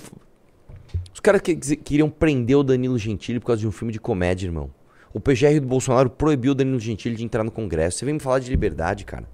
[1.13, 4.47] os caras que- queriam prender o Danilo Gentili por causa de um filme de comédia,
[4.47, 4.71] irmão.
[5.13, 7.99] O PGR do Bolsonaro proibiu o Danilo Gentili de entrar no Congresso.
[7.99, 9.27] Você vem me falar de liberdade, cara.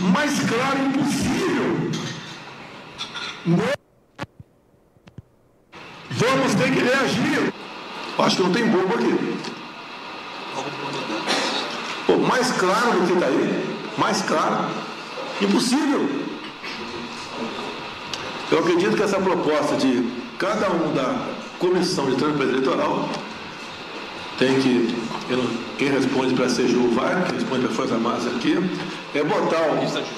[0.00, 1.90] Mais claro impossível.
[3.46, 3.82] Não.
[6.10, 7.51] Vamos ter que reagir.
[8.18, 9.38] Acho que não tem bobo aqui.
[12.06, 13.76] Pô, mais claro do que está aí.
[13.96, 14.68] Mais claro.
[15.40, 16.08] Impossível.
[18.50, 21.26] Eu acredito que essa proposta de cada um da
[21.58, 23.08] comissão de transparência eleitoral
[24.38, 24.94] tem que,
[25.78, 28.56] quem responde para a CGU vai, quem responde para a Força Armada aqui,
[29.14, 29.58] é botar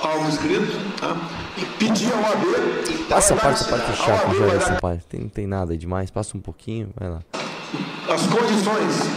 [0.03, 1.17] algo escrito tá?
[1.59, 3.05] e pedir ao AB.
[3.09, 5.03] Passa a parte, a parte chata, Jorge.
[5.09, 7.21] Tem, não tem nada demais, passa um pouquinho, vai lá.
[8.09, 9.09] As condições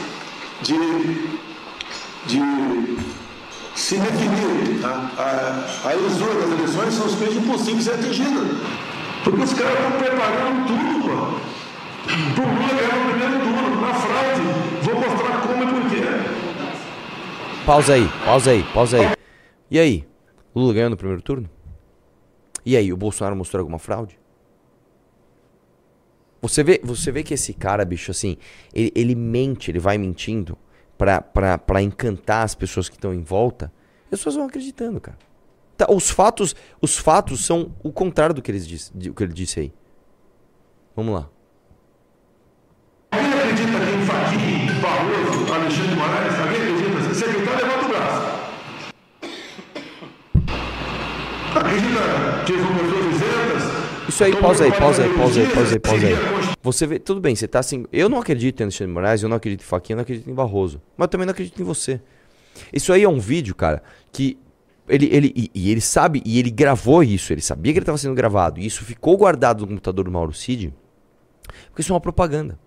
[0.62, 1.28] de,
[2.26, 2.98] de
[3.76, 5.12] se definir tá?
[5.18, 8.58] a, a ilusura das eleições são simplesmente impossíveis de ser atingidas.
[9.24, 11.58] Porque os caras estão preparando tudo, pô.
[12.34, 14.42] Para o Lula ganhar no primeiro turno, na fraude.
[14.82, 16.02] Vou mostrar como e por quê.
[17.66, 19.12] Pausa aí, pausa aí, pausa aí.
[19.70, 20.08] E aí?
[20.56, 21.50] Lula ganhou no primeiro turno?
[22.66, 24.18] E aí, o Bolsonaro mostrou alguma fraude?
[26.42, 28.38] Você vê, você vê que esse cara, bicho, assim,
[28.74, 30.58] ele, ele mente, ele vai mentindo
[30.98, 33.72] pra, pra, pra encantar as pessoas que estão em volta.
[34.12, 35.18] E as pessoas vão acreditando, cara.
[35.76, 39.34] Tá, os fatos, os fatos são o contrário do que, eles disse, do que ele
[39.34, 39.74] disse aí.
[40.96, 41.30] Vamos lá.
[43.12, 47.14] Alguém acredita que em Fachin, Barroso, Alexandre Moraes, alguém acredita?
[47.14, 48.38] Secretário levanta o braço.
[51.56, 53.67] Acredita que vão pessoas isentas?
[54.08, 56.14] Isso aí, pausa aí, pausa aí, pausa aí, pausa aí, pausa aí.
[56.64, 57.86] Você vê, tudo bem, você tá assim.
[57.92, 60.34] Eu não acredito em Alexandre Moraes, eu não acredito em Faquinha, eu não acredito em
[60.34, 60.82] Barroso.
[60.96, 62.00] Mas eu também não acredito em você.
[62.72, 64.38] Isso aí é um vídeo, cara, que
[64.88, 67.98] ele, ele, e, e ele sabe, e ele gravou isso, ele sabia que ele estava
[67.98, 70.74] sendo gravado, e isso ficou guardado no computador do Mauro Cid,
[71.70, 72.58] porque isso é uma propaganda.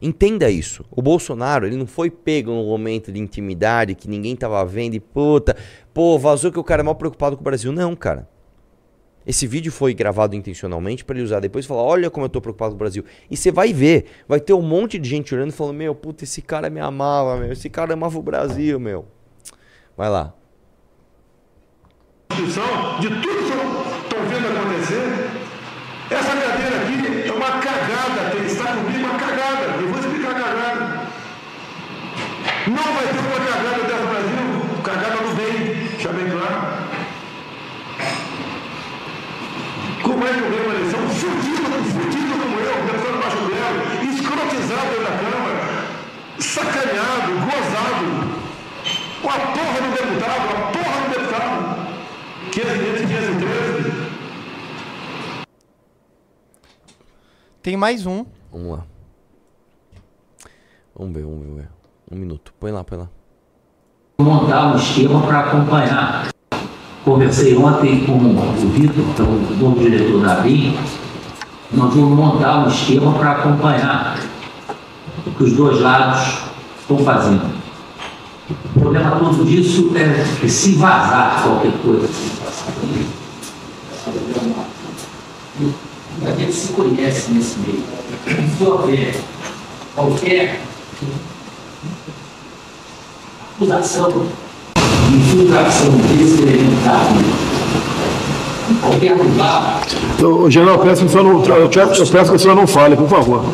[0.00, 0.84] Entenda isso.
[0.90, 5.00] O Bolsonaro, ele não foi pego num momento de intimidade que ninguém tava vendo e
[5.00, 5.56] puta,
[5.94, 7.70] pô, vazou que o cara é mal preocupado com o Brasil.
[7.70, 8.28] Não, cara.
[9.26, 12.40] Esse vídeo foi gravado intencionalmente para ele usar depois e falar: Olha como eu tô
[12.40, 13.04] preocupado com o Brasil.
[13.30, 16.24] E você vai ver, vai ter um monte de gente olhando e falando: Meu, puta,
[16.24, 17.52] esse cara me amava, meu.
[17.52, 19.06] Esse cara amava o Brasil, meu.
[19.96, 20.34] Vai lá.
[22.34, 23.52] de tudo que
[24.02, 25.30] estão vendo acontecer.
[26.10, 29.64] Essa cadeira aqui é uma cagada, tem que estar comigo uma cagada.
[29.80, 31.02] Eu vou explicar a cagada.
[32.66, 36.82] Não vai ter uma cagada dessa Brasil, cagada não vem, deixa bem claro.
[40.22, 41.00] Como é que eu ganho uma eleição?
[41.08, 45.62] Fudido, fudido como eu, pensando baixo dela, escrotizado dentro da Câmara,
[46.38, 48.06] sacaneado, gozado.
[49.20, 51.58] Com a porra do deputado, a porra do deputado.
[52.52, 53.90] 513, 513.
[57.60, 58.24] Tem mais um.
[58.52, 58.86] Vamos lá.
[60.94, 61.68] Vamos ver, vamos ver, vamos ver.
[62.12, 62.54] Um minuto.
[62.60, 63.08] Põe lá, põe lá.
[64.20, 66.32] montar um esquema para acompanhar.
[67.04, 70.78] Conversei ontem com o Vitor, que é o novo diretor da ABIN.
[71.72, 74.20] Nós vamos montar um esquema para acompanhar
[75.26, 76.42] o que os dois lados
[76.80, 77.50] estão fazendo.
[78.76, 82.08] O problema todo disso é que se vazar qualquer coisa,
[86.24, 87.82] a gente se conhece nesse meio.
[88.56, 89.20] Se houver
[89.96, 90.60] qualquer
[93.56, 94.26] acusação
[95.12, 95.90] infiltração
[100.16, 103.08] Então, general, peço que o senhor não, eu peço, que o senhor não fale, por
[103.08, 103.44] favor.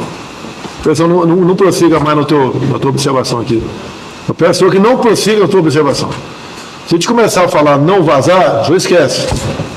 [0.83, 3.63] Peço não, não, não prossiga mais no teu, na tua observação aqui.
[4.29, 6.11] Eu peço senhor que não prossiga na tua observação.
[6.89, 9.27] Se a gente começar a falar não vazar, o esquece.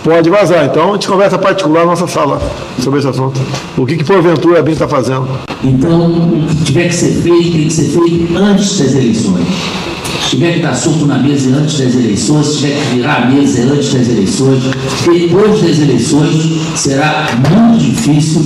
[0.04, 0.66] Pode vazar.
[0.66, 2.42] Então, a gente conversa particular na nossa sala
[2.80, 3.40] sobre esse assunto.
[3.78, 5.28] O que, que porventura a BIM está fazendo?
[5.64, 9.91] Então, o que tiver que ser feito, tem que ser feito antes das eleições.
[10.24, 13.26] Se tiver que estar solto na mesa antes das eleições, se tiver que virar a
[13.28, 14.64] mesa antes das eleições,
[15.06, 18.42] depois das eleições será muito difícil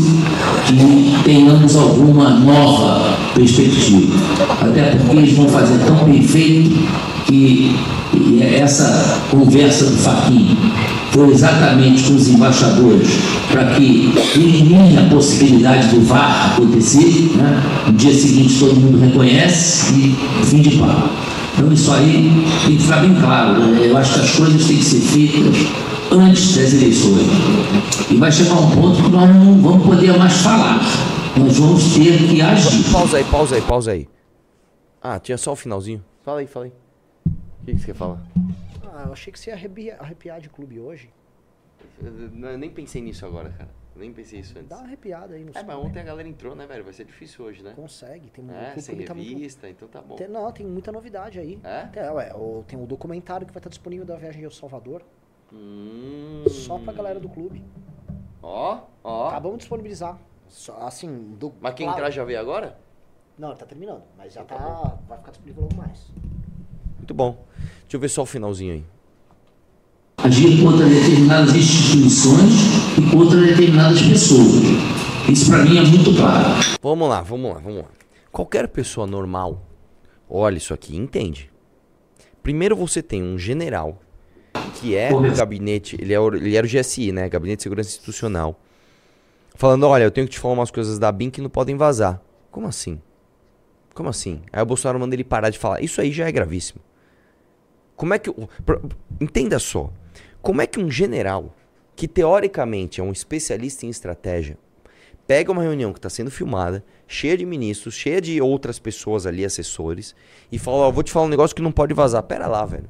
[0.65, 4.15] que tenhamos alguma nova perspectiva.
[4.61, 6.75] Até porque eles vão fazer tão bem feito
[7.25, 7.75] que
[8.41, 10.55] essa conversa do Faquinha
[11.11, 13.07] foi exatamente com os embaixadores
[13.49, 17.63] para que elimine a possibilidade do VAR acontecer, né?
[17.87, 21.09] no dia seguinte todo mundo reconhece e fim de papo.
[21.57, 22.29] Então isso aí
[22.65, 23.87] tem que ficar bem claro, né?
[23.87, 25.55] eu acho que as coisas têm que ser feitas
[26.11, 27.27] antes das eleições.
[28.11, 30.81] E vai chegar um ponto que nós não vamos poder mais falar,
[31.37, 32.91] nós vamos ter que agir.
[32.91, 34.09] Pausa aí, pausa aí, pausa aí.
[35.01, 36.03] Ah, tinha só o finalzinho.
[36.23, 36.73] Fala aí, fala aí.
[37.25, 38.21] O que, que você quer falar?
[38.83, 41.09] Ah, eu achei que você ia arrepiar, arrepiar de clube hoje.
[42.03, 43.69] Eu, eu nem pensei nisso agora, cara.
[43.95, 44.67] Eu nem pensei isso antes.
[44.69, 45.83] Dá uma arrepiada aí no É, som, mas né?
[45.83, 46.83] ontem a galera entrou, né, velho?
[46.83, 47.71] Vai ser difícil hoje, né?
[47.75, 50.15] Consegue, tem É, o sem clube tá muito- revista, então tá bom.
[50.15, 51.57] Tem- não, tem muita novidade aí.
[51.63, 51.85] É?
[51.87, 55.01] Tem, ué, o- tem o documentário que vai estar disponível da viagem ao Salvador.
[55.53, 56.43] Hum.
[56.49, 57.63] Só pra galera do clube.
[58.43, 59.27] Ó, ó.
[59.29, 60.19] Acabamos de disponibilizar.
[60.49, 62.77] Só, assim, do, Mas quem claro- entrar já veio agora?
[63.37, 64.63] Não, ele tá terminando, mas já Então tá.
[64.89, 66.11] tá vai ficar disponível logo mais.
[66.97, 67.45] Muito bom.
[67.81, 68.85] Deixa eu ver só o finalzinho aí.
[70.23, 72.51] Agir contra determinadas instituições
[72.97, 74.63] e contra determinadas pessoas.
[75.31, 76.45] Isso para mim é muito claro.
[76.81, 77.85] Vamos lá, vamos lá, vamos lá.
[78.31, 79.65] Qualquer pessoa normal
[80.29, 81.49] olha isso aqui entende.
[82.43, 83.99] Primeiro você tem um general
[84.75, 87.27] que é o gabinete, ele, é, o- ele era o GSI, né?
[87.29, 88.59] Gabinete de Segurança Institucional.
[89.55, 92.21] Falando, olha, eu tenho que te falar umas coisas da BIM que não podem vazar.
[92.51, 92.99] Como assim?
[93.93, 94.41] Como assim?
[94.51, 95.81] Aí o Bolsonaro manda ele parar de falar.
[95.81, 96.81] Isso aí já é gravíssimo.
[97.95, 98.29] Como é que.
[99.19, 99.91] Entenda só.
[100.45, 101.55] Como é que um general,
[101.95, 104.59] que teoricamente é um especialista em estratégia,
[105.25, 109.43] pega uma reunião que está sendo filmada, cheia de ministros, cheia de outras pessoas ali,
[109.43, 110.15] assessores,
[110.51, 112.21] e fala: Ó, vou te falar um negócio que não pode vazar.
[112.21, 112.87] Pera lá, velho.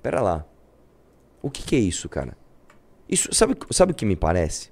[0.00, 0.46] Pera lá.
[1.42, 2.36] O que, que é isso, cara?
[3.08, 4.70] Isso, sabe, sabe o que me parece?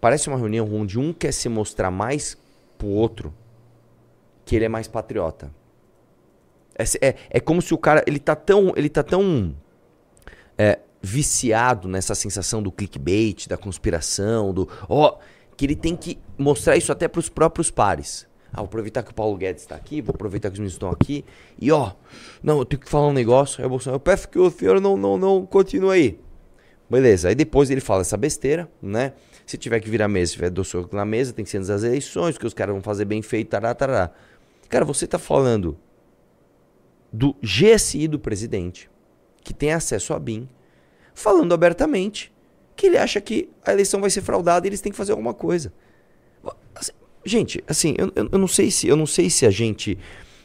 [0.00, 2.34] Parece uma reunião onde um quer se mostrar mais
[2.78, 3.34] pro outro
[4.46, 5.54] que ele é mais patriota.
[6.74, 9.54] É, é, é como se o cara, ele tá tão, ele tá tão
[10.56, 15.18] é, viciado nessa sensação do clickbait, da conspiração, do ó,
[15.56, 18.26] que ele tem que mostrar isso até pros próprios pares.
[18.50, 20.90] Ah, vou aproveitar que o Paulo Guedes está aqui, vou aproveitar que os ministros estão
[20.90, 21.24] aqui.
[21.60, 21.92] E ó,
[22.42, 23.60] não, eu tenho que falar um negócio.
[23.60, 26.20] Aí o Bolsonaro, eu peço que o senhor não, não, não continue aí.
[26.88, 29.12] Beleza, aí depois ele fala essa besteira, né?
[29.44, 31.82] Se tiver que virar mesa, se tiver do soco na mesa, tem que ser das
[31.82, 34.10] eleições, que os caras vão fazer bem feito, tará, tará.
[34.68, 35.76] Cara, você tá falando
[37.12, 38.88] do GSI do presidente,
[39.42, 40.48] que tem acesso a BIM,
[41.14, 42.32] falando abertamente
[42.76, 45.32] que ele acha que a eleição vai ser fraudada e eles têm que fazer alguma
[45.32, 45.72] coisa.
[46.74, 46.92] Assim,
[47.24, 49.96] gente, assim, eu, eu, não sei se eu não sei se a gente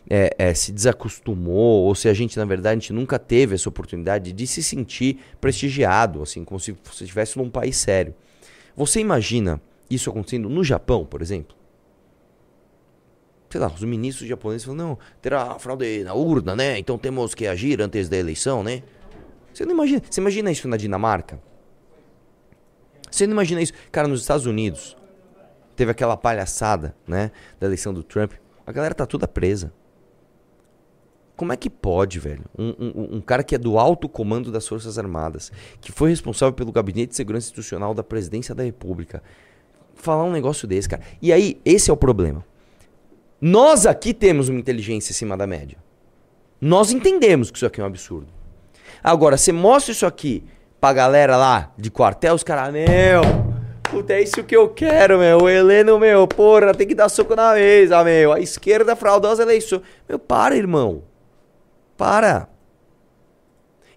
[0.10, 3.68] é, é, se desacostumou ou se a gente, na verdade, a gente nunca teve essa
[3.68, 8.14] oportunidade de se sentir prestigiado, assim, como se você estivesse num país sério.
[8.76, 11.58] Você imagina isso acontecendo no Japão, por exemplo?
[13.50, 16.78] Sei lá, os ministros japoneses falam, não, terá fraude na urna, né?
[16.78, 18.84] Então temos que agir antes da eleição, né?
[19.60, 21.38] Você não imagina, você imagina isso na Dinamarca?
[23.12, 23.74] Você não imagina isso?
[23.92, 24.96] Cara, nos Estados Unidos,
[25.76, 27.30] teve aquela palhaçada, né?
[27.60, 28.32] Da eleição do Trump.
[28.66, 29.74] A galera tá toda presa.
[31.36, 32.46] Como é que pode, velho?
[32.58, 36.54] Um, um- um cara que é do alto comando das Forças Armadas, que foi responsável
[36.54, 39.22] pelo Gabinete de Segurança Institucional da Presidência da República,
[39.94, 41.04] falar um negócio desse, cara.
[41.22, 42.46] E aí, esse é o problema.
[43.42, 45.78] Nós aqui temos uma inteligência acima da média.
[46.62, 48.39] Nós entendemos que isso aqui é um absurdo.
[49.04, 50.44] Agora, você mostra isso aqui
[50.80, 53.22] pra galera lá de quartel, os caras, meu,
[53.90, 55.44] puta, é isso que eu quero, meu.
[55.44, 58.32] O Heleno, meu, porra, tem que dar soco na mesa, meu.
[58.32, 59.82] A esquerda fraudosa eleição.
[60.08, 61.04] Meu, para, irmão.
[61.98, 62.48] Para.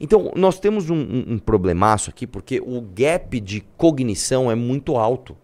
[0.00, 4.96] Então, nós temos um, um, um problemaço aqui, porque o gap de cognição é muito
[4.96, 5.36] alto.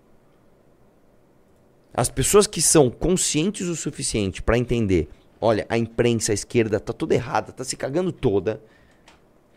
[1.94, 5.08] As pessoas que são conscientes o suficiente pra entender,
[5.40, 8.60] olha, a imprensa, a esquerda tá toda errada, tá se cagando toda,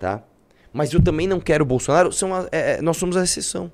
[0.01, 0.23] tá?
[0.73, 3.71] Mas eu também não quero o Bolsonaro, são a- é- é- nós somos a exceção.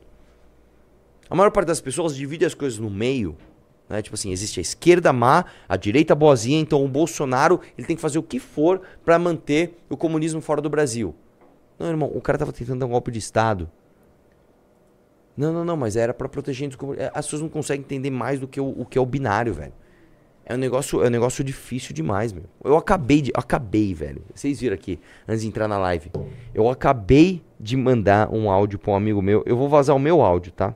[1.29, 3.37] A maior parte das pessoas divide as coisas no meio,
[3.87, 4.01] né?
[4.01, 8.01] Tipo assim, existe a esquerda má, a direita boazinha, então o Bolsonaro, ele tem que
[8.01, 11.15] fazer o que for pra manter o comunismo fora do Brasil.
[11.79, 13.69] Não, irmão, o cara tava tentando dar um golpe de estado.
[15.37, 18.47] Não, não, não, mas era pra proteger é, As pessoas não conseguem entender mais do
[18.47, 19.73] que o, o que é o binário, velho.
[20.49, 22.45] É um negócio, é um negócio difícil demais, meu.
[22.63, 24.23] Eu acabei de, acabei, velho.
[24.33, 26.09] Vocês viram aqui antes de entrar na live.
[26.53, 29.43] Eu acabei de mandar um áudio pra um amigo meu.
[29.45, 30.73] Eu vou vazar o meu áudio, tá?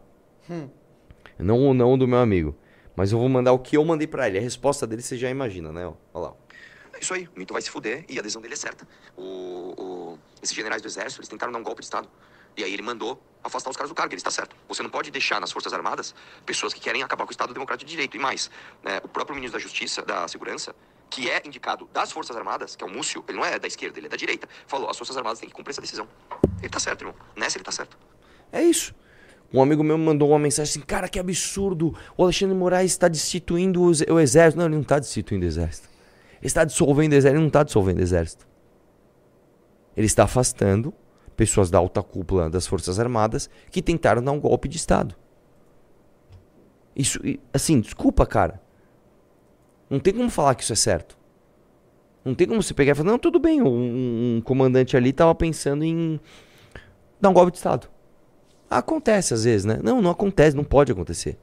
[1.40, 2.54] Não o não do meu amigo,
[2.96, 4.38] mas eu vou mandar o que eu mandei pra ele.
[4.38, 5.86] A resposta dele você já imagina, né?
[6.14, 6.34] Olha lá.
[6.94, 8.86] É isso aí, o mito vai se fuder e a adesão dele é certa.
[9.18, 9.24] O,
[9.82, 12.08] o- esses generais do exército, eles tentaram dar um golpe de Estado.
[12.58, 14.56] E aí ele mandou afastar os caras do cargo, ele está certo.
[14.68, 16.14] Você não pode deixar nas Forças Armadas
[16.46, 18.16] pessoas que querem acabar com o Estado Democrático de Direito.
[18.16, 18.50] E mais,
[18.84, 20.76] né, o próprio ministro da Justiça, da Segurança,
[21.10, 24.00] que é indicado das Forças Armadas, que é o Múcio, ele não é da esquerda,
[24.00, 26.08] ele é da direita, falou, as Forças Armadas têm que cumprir essa decisão.
[26.60, 27.16] Ele tá certo, irmão.
[27.36, 27.98] Nessa ele tá certo.
[28.52, 28.94] É isso.
[29.54, 31.94] Um amigo meu me mandou uma mensagem assim: Cara, que absurdo!
[32.16, 34.58] O Alexandre Moraes está destituindo o exército.
[34.58, 35.90] Não, ele não está destituindo o exército.
[36.38, 37.36] Ele está dissolvendo o exército.
[37.36, 38.48] Ele não está dissolvendo o exército.
[39.98, 40.94] Ele está afastando
[41.42, 45.16] pessoas da alta cúpula das Forças Armadas que tentaram dar um golpe de Estado.
[46.96, 47.20] Isso,
[47.52, 48.62] assim, desculpa, cara.
[49.90, 51.18] Não tem como falar que isso é certo.
[52.24, 55.34] Não tem como você pegar e falar: Não, tudo bem, um, um comandante ali estava
[55.34, 56.20] pensando em
[57.20, 57.90] dar um golpe de Estado.
[58.70, 59.80] Acontece às vezes, né?
[59.82, 61.40] Não, não acontece, não pode acontecer.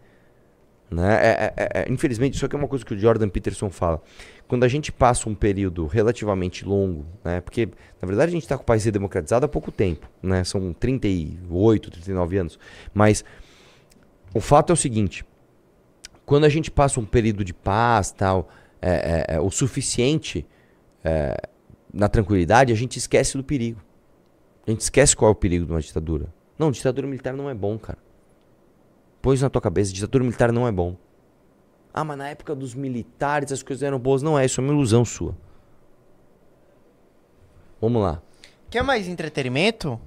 [0.91, 1.15] Né?
[1.15, 4.03] É, é- é- é- infelizmente, isso aqui é uma coisa que o Jordan Peterson fala.
[4.47, 7.43] Quando a gente passa um período relativamente longo, né?
[7.43, 7.69] Porque,
[8.01, 10.43] na verdade, a gente está com o país democratizado há pouco tempo, né?
[10.45, 12.59] São 38, 39 anos.
[12.95, 13.23] Mas
[14.33, 15.23] o fato é o seguinte:
[16.25, 18.49] quando a gente passa um período de paz, tal,
[18.81, 20.47] é, é- o suficiente
[21.93, 23.81] na tranquilidade, a gente esquece do perigo.
[24.67, 26.27] A gente esquece qual é o perigo de uma ditadura.
[26.59, 27.99] Não, ditadura militar não é bom, cara.
[29.33, 30.97] Isso na tua cabeça, ditadura militar não é bom.
[31.93, 34.23] Ah, mas na época dos militares as coisas eram boas.
[34.23, 35.35] Não é, isso é uma ilusão sua.
[37.81, 38.21] Vamos lá.
[38.71, 39.99] Quer mais entretenimento?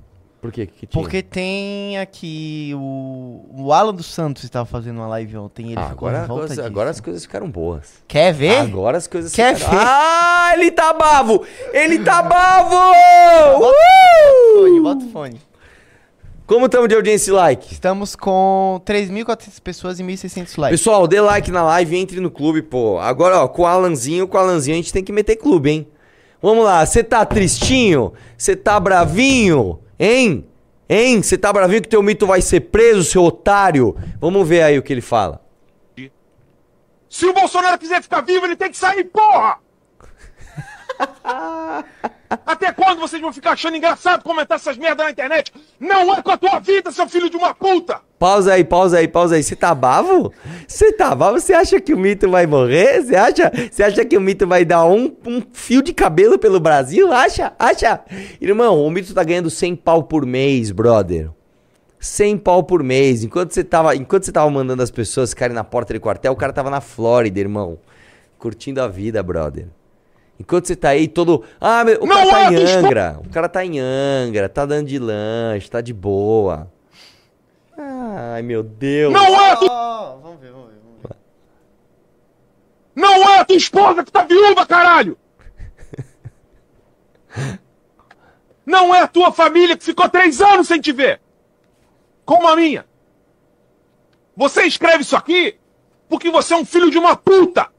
[0.41, 0.65] Por quê?
[0.65, 1.01] Que tinha?
[1.01, 5.67] Porque tem aqui o, o Alan dos Santos estava fazendo uma live ontem.
[5.67, 6.65] Ele Ah, ficou agora, revoltadíssimo.
[6.65, 8.03] agora, as coisas ficaram boas.
[8.07, 8.57] Quer ver?
[8.57, 9.77] Agora as coisas Quer ficaram...
[9.77, 9.85] ver?
[9.87, 11.45] Ah, ele tá bavo!
[11.71, 12.75] Ele tá bavo!
[14.55, 14.83] Fone, Uh!
[14.83, 15.41] bota o fone.
[16.51, 17.71] Como estamos de audiência e like?
[17.71, 20.81] Estamos com 3.400 pessoas e 1.600 likes.
[20.81, 22.99] Pessoal, dê like na live e entre no clube, pô.
[22.99, 25.87] Agora, ó, com o Alanzinho, com o Alanzinho a gente tem que meter clube, hein?
[26.41, 28.11] Vamos lá, você tá tristinho?
[28.37, 29.79] Você tá bravinho?
[29.97, 30.45] Hein?
[30.89, 31.23] Hein?
[31.23, 33.95] Você tá bravinho que teu mito vai ser preso, seu otário?
[34.19, 35.41] Vamos ver aí o que ele fala.
[37.09, 39.57] Se o Bolsonaro quiser ficar vivo, ele tem que sair, porra!
[42.45, 45.51] Até quando vocês vão ficar achando engraçado comentar essas merdas na internet?
[45.79, 47.99] Não é com a tua vida, seu filho de uma puta!
[48.17, 49.43] Pausa aí, pausa aí, pausa aí.
[49.43, 50.31] Você tá bavo?
[50.67, 51.39] Você tá bavo?
[51.39, 53.01] Você acha que o mito vai morrer?
[53.01, 56.59] Você acha, você acha que o mito vai dar um, um fio de cabelo pelo
[56.59, 57.11] Brasil?
[57.11, 57.51] Acha?
[57.57, 57.99] Acha?
[58.39, 61.31] Irmão, o mito tá ganhando 100 pau por mês, brother.
[61.99, 63.23] 100 pau por mês.
[63.23, 66.35] Enquanto você tava, enquanto você tava mandando as pessoas ficarem na porta de quartel, o
[66.35, 67.79] cara tava na Flórida, irmão.
[68.37, 69.67] Curtindo a vida, brother.
[70.39, 71.43] Enquanto você tá aí todo.
[71.59, 73.19] Ah, meu, o Não cara tá é em Angra.
[73.23, 76.71] O cara tá em Angra, tá dando de lanche, tá de boa.
[77.77, 79.13] Ai, meu Deus.
[79.13, 81.15] Não é, a tu- Ó, vamos ver, vamos ver, vamos ver.
[82.95, 85.17] não é a tua esposa que tá viúva, caralho!
[88.65, 91.19] Não é a tua família que ficou três anos sem te ver!
[92.25, 92.85] Como a minha!
[94.35, 95.55] Você escreve isso aqui
[96.09, 97.70] porque você é um filho de uma puta!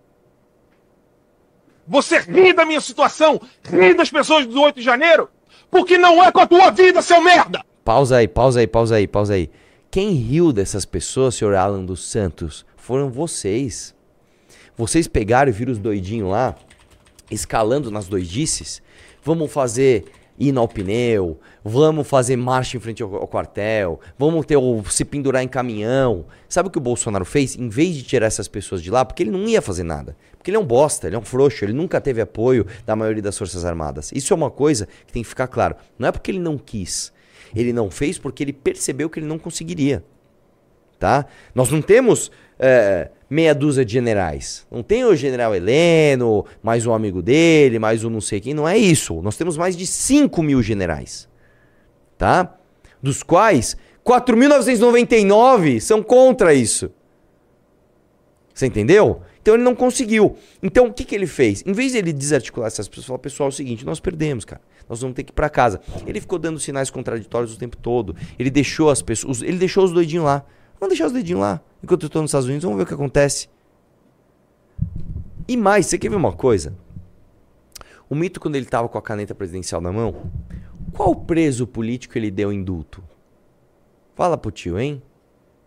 [1.87, 5.29] Você ri da minha situação, ri das pessoas do 8 de janeiro,
[5.71, 7.65] porque não é com a tua vida, seu merda!
[7.85, 9.51] Pausa aí, pausa aí, pausa aí, pausa aí.
[9.91, 13.95] Quem riu dessas pessoas, senhor Alan dos Santos, foram vocês.
[14.77, 16.55] Vocês pegaram e viram os doidinhos lá,
[17.31, 18.81] escalando nas doidices.
[19.23, 20.05] Vamos fazer
[20.49, 25.05] hino ao pneu, vamos fazer marcha em frente ao, ao quartel, vamos ter o, se
[25.05, 26.25] pendurar em caminhão.
[26.49, 27.57] Sabe o que o Bolsonaro fez?
[27.57, 30.17] Em vez de tirar essas pessoas de lá, porque ele não ia fazer nada.
[30.37, 33.23] Porque ele é um bosta, ele é um frouxo, ele nunca teve apoio da maioria
[33.23, 34.11] das Forças Armadas.
[34.13, 35.77] Isso é uma coisa que tem que ficar claro.
[35.99, 37.13] Não é porque ele não quis.
[37.55, 40.05] Ele não fez porque ele percebeu que ele não conseguiria.
[40.99, 41.27] Tá?
[41.55, 44.67] Nós não temos é, meia dúzia de generais.
[44.71, 48.53] Não tem o general Heleno, mais um amigo dele, mais um não sei quem.
[48.53, 49.23] Não é isso.
[49.23, 51.27] Nós temos mais de 5 mil generais.
[52.19, 52.55] Tá?
[53.03, 56.91] Dos quais 4.999 são contra isso.
[58.53, 59.23] Você entendeu?
[59.41, 60.37] Então ele não conseguiu.
[60.63, 61.65] Então o que, que ele fez?
[61.67, 64.61] Em vez de ele desarticular essas pessoas, falar, pessoal, é o seguinte, nós perdemos, cara.
[64.87, 65.81] Nós vamos ter que ir pra casa.
[66.07, 68.15] Ele ficou dando sinais contraditórios o tempo todo.
[68.39, 69.41] Ele deixou as pessoas.
[69.41, 70.45] Ele deixou os doidinhos lá.
[70.83, 71.61] Vamos deixar os doidinhos lá.
[71.81, 73.49] Enquanto eu tô nos Estados Unidos, vamos ver o que acontece.
[75.47, 76.77] E mais, você quer ver uma coisa?
[78.11, 80.29] O mito, quando ele tava com a caneta presidencial na mão,
[80.93, 83.01] qual preso político ele deu indulto?
[84.17, 85.01] Fala pro tio, hein?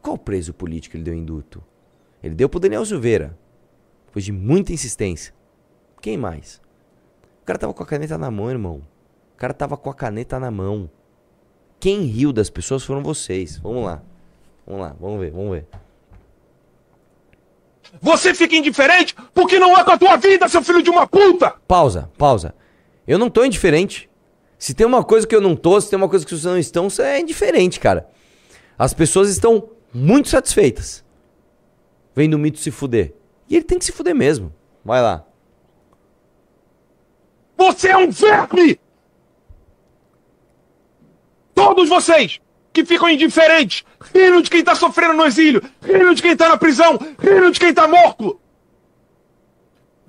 [0.01, 1.63] Qual preso político ele deu indulto?
[2.21, 3.39] Ele deu pro Daniel Silveira.
[4.07, 5.33] Depois de muita insistência.
[6.01, 6.61] Quem mais?
[7.41, 8.81] O cara tava com a caneta na mão, irmão.
[9.33, 10.89] O cara tava com a caneta na mão.
[11.79, 13.59] Quem riu das pessoas foram vocês.
[13.59, 14.03] Vamos lá.
[14.65, 15.67] Vamos lá, vamos ver, vamos ver.
[18.01, 21.51] Você fica indiferente porque não é com a tua vida, seu filho de uma puta!
[21.67, 22.53] Pausa, pausa.
[23.07, 24.09] Eu não tô indiferente.
[24.57, 26.57] Se tem uma coisa que eu não tô, se tem uma coisa que vocês não
[26.57, 28.09] estão, você é indiferente, cara.
[28.77, 31.05] As pessoas estão muito satisfeitas.
[32.15, 33.13] Vendo o mito se fuder.
[33.49, 34.53] E ele tem que se fuder mesmo.
[34.83, 35.25] Vai lá.
[37.57, 38.79] Você é um verme!
[41.53, 42.41] Todos vocês
[42.75, 46.57] que ficam indiferentes, rindo de quem tá sofrendo no exílio, rindo de quem tá na
[46.57, 48.37] prisão, rindo de quem tá morto.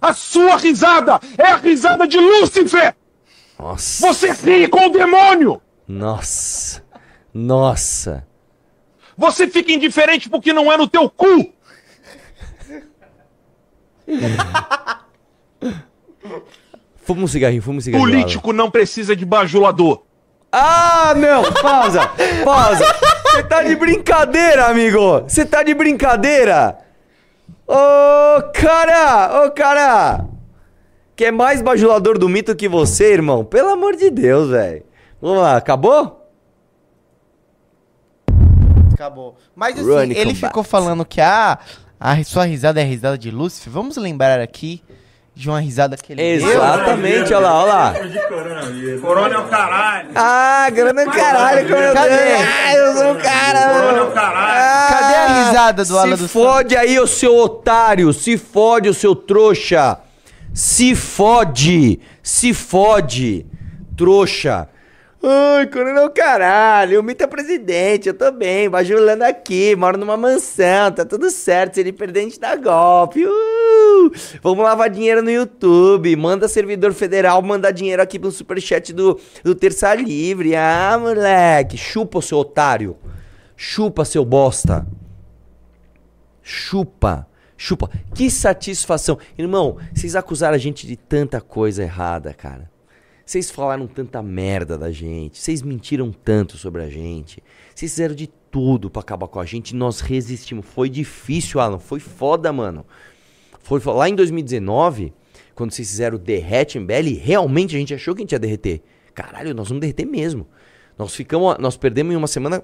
[0.02, 2.96] A sua risada é a risada de Lúcifer!
[3.56, 4.06] Nossa.
[4.06, 5.62] Você ri com o demônio!
[5.86, 6.84] Nossa.
[7.32, 8.26] Nossa.
[9.16, 11.54] Você fica indiferente porque não é no teu cu!
[17.02, 18.10] Fuma um cigarrinho, fuma um cigarrinho.
[18.10, 20.02] Político não precisa de bajulador.
[20.58, 21.52] Ah, não!
[21.52, 22.00] Pausa!
[22.42, 22.82] Pausa!
[23.26, 25.20] Você tá de brincadeira, amigo!
[25.20, 26.78] Você tá de brincadeira!
[27.66, 29.44] Ô, cara!
[29.44, 30.24] Ô, cara!
[31.14, 33.44] Que é mais bajulador do mito que você, irmão?
[33.44, 34.82] Pelo amor de Deus, velho.
[35.20, 36.26] Vamos lá, acabou?
[38.94, 39.36] Acabou.
[39.54, 41.58] Mas assim, Running ele ficou falando que ah,
[42.00, 43.70] a sua risada é a risada de Lúcifer.
[43.70, 44.82] Vamos lembrar aqui
[45.36, 46.22] de uma risada que ele.
[46.22, 47.94] Exatamente, olha lá, olha lá.
[49.02, 50.08] Corona é o caralho.
[50.14, 52.14] Ah, grana é caralho, como eu Cadê?
[52.14, 53.68] Ah, eu sou um cara.
[53.68, 54.58] Corona é o caralho.
[54.58, 58.10] Ah, Cadê a risada do Alan Se fode aí, o seu otário.
[58.14, 59.98] Se fode, o seu trouxa.
[60.54, 62.00] Se fode.
[62.22, 63.44] Se fode.
[63.94, 64.70] Trouxa.
[65.28, 67.00] Ai, coronel caralho.
[67.00, 68.06] O Mito é presidente.
[68.06, 68.70] Eu tô bem.
[68.70, 69.74] Bajulando aqui.
[69.74, 70.92] Moro numa mansão.
[70.92, 71.74] Tá tudo certo.
[71.74, 73.26] Se ele perder, a gente dá golpe.
[73.26, 74.12] Uh!
[74.40, 76.14] Vamos lavar dinheiro no YouTube.
[76.14, 80.54] Manda servidor federal mandar dinheiro aqui pro superchat do, do Terça Livre.
[80.54, 81.76] Ah, moleque.
[81.76, 82.96] Chupa, o seu otário.
[83.56, 84.86] Chupa, seu bosta.
[86.40, 87.26] Chupa.
[87.56, 87.90] Chupa.
[88.14, 89.18] Que satisfação.
[89.36, 92.75] Irmão, vocês acusaram a gente de tanta coisa errada, cara.
[93.26, 95.36] Vocês falaram tanta merda da gente.
[95.38, 97.42] Vocês mentiram tanto sobre a gente.
[97.74, 99.74] Vocês fizeram de tudo pra acabar com a gente.
[99.74, 100.64] Nós resistimos.
[100.64, 101.80] Foi difícil, Alan.
[101.80, 102.86] Foi foda, mano.
[103.64, 105.12] Foi fo- lá em 2019,
[105.56, 108.80] quando vocês fizeram o Derrete MBL, realmente a gente achou que a gente ia derreter.
[109.12, 110.46] Caralho, nós vamos derreter mesmo.
[110.96, 112.62] Nós ficamos, nós perdemos em uma semana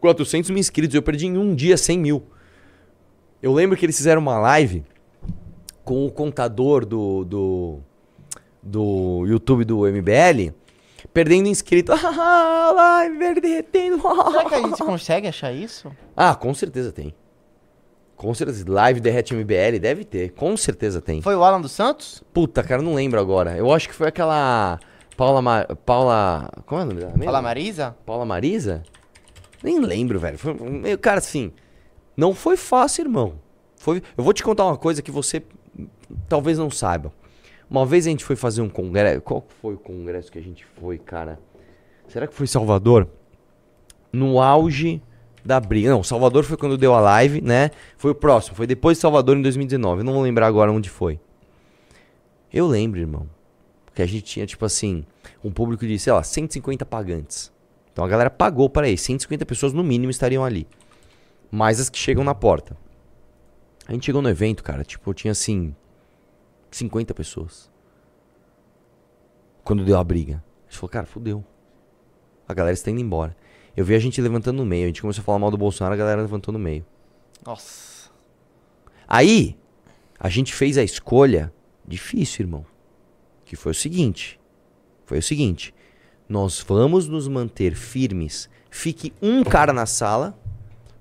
[0.00, 0.94] 400 mil inscritos.
[0.94, 2.22] Eu perdi em um dia 100 mil.
[3.42, 4.84] Eu lembro que eles fizeram uma live
[5.84, 7.80] com o contador do, do,
[8.66, 10.52] do YouTube do MBL,
[11.12, 11.92] perdendo inscrito.
[12.68, 14.00] Ah, live derretendo.
[14.00, 15.90] Será que a gente consegue achar isso?
[16.16, 17.14] Ah, com certeza tem.
[18.16, 18.64] Com certeza.
[18.66, 20.30] Live derrete MBL, deve ter.
[20.30, 21.22] Com certeza tem.
[21.22, 22.24] Foi o Alan dos Santos?
[22.32, 23.56] Puta, cara, não lembro agora.
[23.56, 24.80] Eu acho que foi aquela.
[25.16, 25.40] Paula.
[25.40, 25.64] Ma...
[25.84, 26.50] Paula.
[26.66, 27.14] Como é o nome dela?
[27.24, 27.96] Fala Marisa?
[28.04, 28.82] Paula Marisa?
[29.62, 30.38] Nem lembro, velho.
[30.38, 30.54] Foi
[31.00, 31.52] cara, assim,
[32.16, 33.34] não foi fácil, irmão.
[33.76, 35.42] Foi, eu vou te contar uma coisa que você
[36.28, 37.12] talvez não saiba.
[37.68, 39.20] Uma vez a gente foi fazer um congresso.
[39.20, 41.38] Qual foi o congresso que a gente foi, cara?
[42.08, 43.08] Será que foi Salvador?
[44.12, 45.02] No auge
[45.44, 45.90] da briga.
[45.90, 47.70] Não, Salvador foi quando deu a live, né?
[47.96, 48.56] Foi o próximo.
[48.56, 50.00] Foi depois de Salvador em 2019.
[50.00, 51.18] Eu não vou lembrar agora onde foi.
[52.52, 53.28] Eu lembro, irmão.
[53.94, 55.04] Que a gente tinha, tipo assim,
[55.42, 57.52] um público de, sei lá, 150 pagantes.
[57.92, 58.98] Então a galera pagou para ir.
[58.98, 60.66] 150 pessoas no mínimo estariam ali.
[61.50, 62.76] Mais as que chegam na porta.
[63.88, 65.74] A gente chegou no evento, cara, tipo, tinha assim.
[66.70, 67.70] 50 pessoas.
[69.64, 70.44] Quando deu a briga.
[70.66, 71.44] A gente falou, cara, fudeu.
[72.48, 73.36] A galera está indo embora.
[73.76, 74.84] Eu vi a gente levantando no meio.
[74.84, 76.84] A gente começou a falar mal do Bolsonaro, a galera levantou no meio.
[77.44, 78.10] Nossa.
[79.06, 79.56] Aí,
[80.18, 81.52] a gente fez a escolha
[81.86, 82.64] difícil, irmão.
[83.44, 84.40] Que foi o seguinte.
[85.04, 85.74] Foi o seguinte.
[86.28, 88.48] Nós vamos nos manter firmes.
[88.70, 90.38] Fique um cara na sala.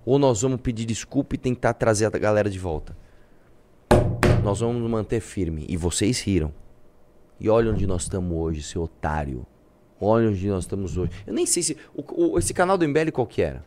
[0.05, 2.95] Ou nós vamos pedir desculpa e tentar trazer a galera de volta.
[4.46, 5.66] Nós vamos nos manter firme.
[5.68, 6.54] E vocês riram.
[7.39, 9.46] E olha onde nós estamos hoje, seu otário.
[10.00, 11.12] Olha onde nós estamos hoje.
[11.26, 11.78] Eu nem sei se.
[11.96, 13.66] o- o- esse canal do MBL qual que era?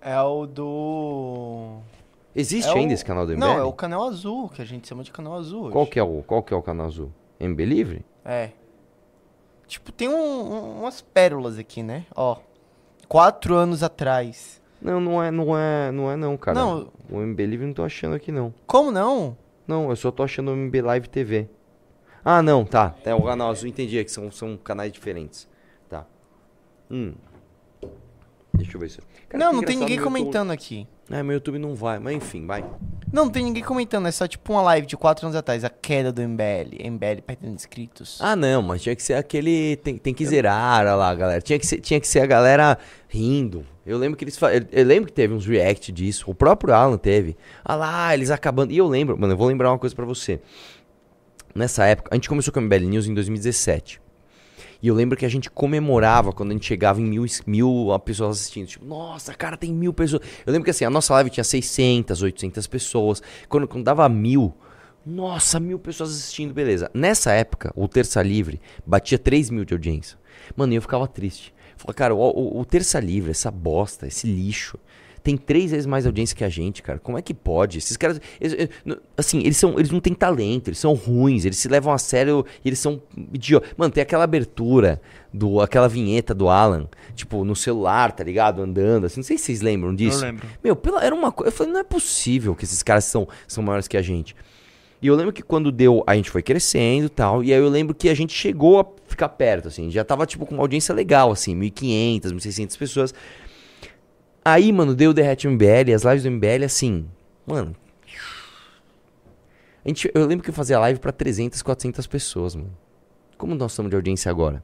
[0.00, 1.78] É o do.
[2.34, 3.46] Existe É o- ainda esse canal do MBL?
[3.46, 5.64] Não, é o canal azul, que a gente chama de canal azul.
[5.64, 5.72] hoje.
[5.72, 7.10] Qual que é o, qual que é o canal azul?
[7.40, 8.04] MB Livre?
[8.24, 8.50] É.
[9.66, 12.06] Tipo, tem um- um- umas pérolas aqui, né?
[12.14, 12.36] Ó.
[13.06, 14.60] Quatro anos atrás.
[14.80, 16.58] Não, não é, não é, não é não, cara.
[16.58, 16.88] Não.
[17.10, 18.54] O MB Livre não tô achando aqui não.
[18.66, 19.36] Como não?
[19.68, 21.48] Não, eu só tô achando o MB Live TV.
[22.24, 22.94] Ah, não, tá.
[23.04, 25.46] É o canal azul, entendi, é que são, são canais diferentes.
[25.88, 26.06] Tá.
[26.90, 27.14] Hum.
[28.54, 28.98] Deixa eu ver se.
[29.28, 30.86] Cara, não, não tem ninguém meu YouTube- comentando aqui.
[31.10, 32.62] É, meu YouTube não vai, mas enfim, vai.
[33.10, 35.70] Não, não tem ninguém comentando, é só tipo uma live de quatro anos atrás, a
[35.70, 36.90] queda do MBL.
[36.90, 38.18] MBL perdendo inscritos.
[38.20, 39.76] Ah, não, mas tinha que ser aquele.
[39.76, 41.40] Tem, tem que zerar, olha lá, galera.
[41.40, 42.78] Tinha que, ser, tinha que ser a galera
[43.08, 43.64] rindo.
[43.86, 44.38] Eu lembro que eles.
[44.40, 46.30] Eu, eu lembro que teve uns react disso.
[46.30, 47.36] O próprio Alan teve.
[47.64, 48.72] Ah lá, eles acabando.
[48.72, 50.40] E eu lembro, mano, eu vou lembrar uma coisa pra você.
[51.54, 54.00] Nessa época, a gente começou com a MBL News em 2017.
[54.80, 57.98] E eu lembro que a gente comemorava quando a gente chegava em mil, mil ah,
[57.98, 58.66] pessoas assistindo.
[58.68, 60.22] Tipo, nossa, cara, tem mil pessoas.
[60.46, 63.20] Eu lembro que assim, a nossa live tinha 600, 800 pessoas.
[63.48, 64.54] Quando, quando dava mil,
[65.04, 66.90] nossa, mil pessoas assistindo, beleza.
[66.94, 70.16] Nessa época, o Terça Livre batia 3 mil de audiência.
[70.56, 71.52] Mano, eu ficava triste.
[71.76, 74.78] Falei, cara, o, o- o Terça Livre, essa bosta, esse lixo,
[75.28, 76.98] tem três vezes mais audiência que a gente, cara.
[76.98, 77.76] Como é que pode?
[77.76, 78.54] Esses caras, eles-
[78.86, 81.98] eh, assim, eles são, eles não têm talento, eles são ruins, eles se levam a
[81.98, 83.02] sério, e eles são
[83.32, 83.68] idiotas.
[83.76, 85.00] Mano, tem aquela abertura
[85.30, 88.62] do, aquela vinheta do Alan, tipo, no celular, tá ligado?
[88.62, 90.22] Andando, assim, não sei se vocês lembram disso.
[90.24, 90.46] lembro.
[90.64, 93.62] Meu, pela, era uma coisa, eu falei, não é possível que esses caras são, são
[93.62, 94.34] maiores que a gente.
[95.02, 97.68] E eu lembro que quando deu, a gente foi crescendo e tal, e aí eu
[97.68, 100.92] lembro que a gente chegou a ficar perto, assim, já tava, tipo, com uma audiência
[100.94, 103.14] legal, assim, 1.500, 1.600 pessoas.
[104.52, 107.06] Aí, mano, deu o Derrete MBL, as lives do MBL, assim,
[107.46, 107.74] mano...
[109.84, 112.76] A gente, eu lembro que eu fazia live pra 300, 400 pessoas, mano.
[113.38, 114.62] Como nós estamos de audiência agora?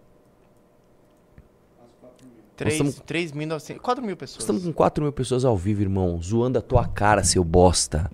[2.57, 3.79] 3, estamos- 3.900.
[3.79, 4.43] 4 mil pessoas.
[4.43, 8.11] Estamos com 4 mil pessoas ao vivo, irmão, zoando a tua cara, seu bosta.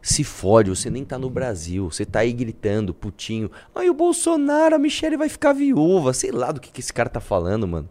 [0.00, 1.90] Se fode, você nem tá no Brasil.
[1.90, 3.50] Você tá aí gritando, putinho.
[3.74, 6.12] Ai, o Bolsonaro, a Michelle vai ficar viúva.
[6.12, 7.88] Sei lá do que, que esse cara tá falando, mano.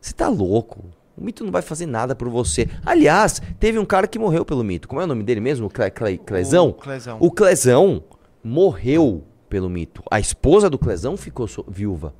[0.00, 0.84] Você tá louco.
[1.16, 2.68] O mito não vai fazer nada por você.
[2.84, 4.86] Aliás, teve um cara que morreu pelo mito.
[4.86, 5.66] Como é o nome dele mesmo?
[5.66, 6.68] O Cle, Cle, Clezão?
[6.68, 7.16] O Clezão.
[7.20, 8.02] O Clezão
[8.44, 10.02] morreu pelo mito.
[10.10, 12.14] A esposa do Clezão ficou so- viúva.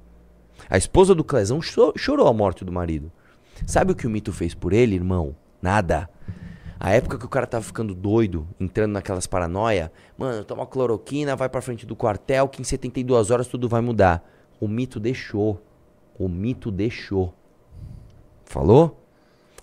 [0.68, 3.12] A esposa do Clezão cho- chorou a morte do marido.
[3.66, 5.36] Sabe o que o mito fez por ele, irmão?
[5.60, 6.08] Nada.
[6.78, 11.48] A época que o cara tava ficando doido, entrando naquelas paranoia, mano, toma cloroquina, vai
[11.48, 14.22] pra frente do quartel, que em 72 horas tudo vai mudar.
[14.60, 15.62] O mito deixou.
[16.18, 17.34] O mito deixou.
[18.46, 19.02] Falou?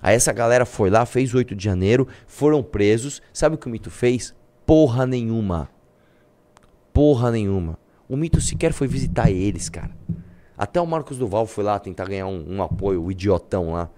[0.01, 3.21] Aí essa galera foi lá, fez o 8 de janeiro, foram presos.
[3.31, 4.35] Sabe o que o mito fez?
[4.65, 5.69] Porra nenhuma.
[6.93, 7.79] Porra nenhuma.
[8.07, 9.91] O mito sequer foi visitar eles, cara.
[10.57, 13.89] Até o Marcos Duval foi lá tentar ganhar um, um apoio, o idiotão lá.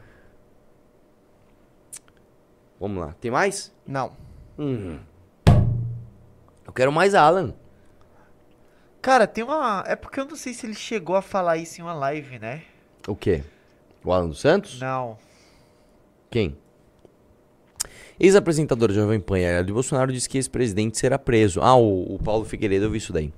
[2.79, 3.13] Vamos lá.
[3.19, 3.73] Tem mais?
[3.85, 4.13] Não.
[4.57, 4.99] Hum.
[6.65, 7.53] Eu quero mais Alan.
[9.01, 9.83] Cara, tem uma.
[9.87, 12.63] É porque eu não sei se ele chegou a falar isso em uma live, né?
[13.07, 13.43] O quê?
[14.05, 14.79] O Alan dos Santos?
[14.79, 15.17] Não.
[16.29, 16.55] Quem?
[18.19, 21.59] Ex-apresentador de Jovem Pan, Jair de Bolsonaro, disse que ex-presidente será preso.
[21.61, 23.33] Ah, o, o Paulo Figueiredo, eu vi isso daí.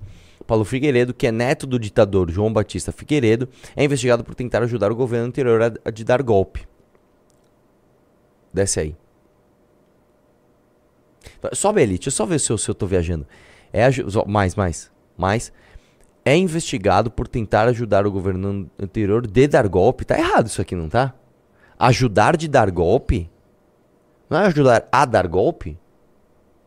[0.45, 4.91] Paulo Figueiredo, que é neto do ditador João Batista Figueiredo, é investigado por tentar ajudar
[4.91, 6.67] o governo anterior a, a de dar golpe.
[8.53, 8.95] Desce aí.
[11.53, 13.27] Sobe ali, deixa eu só ver se eu, se eu tô viajando.
[13.73, 13.87] É
[14.25, 15.51] mais, mais, mais.
[16.27, 20.03] É investigado por tentar ajudar o governo an- anterior de dar golpe.
[20.05, 21.13] Tá errado isso aqui, não tá?
[21.79, 23.29] Ajudar de dar golpe?
[24.29, 25.77] Não é ajudar a dar golpe?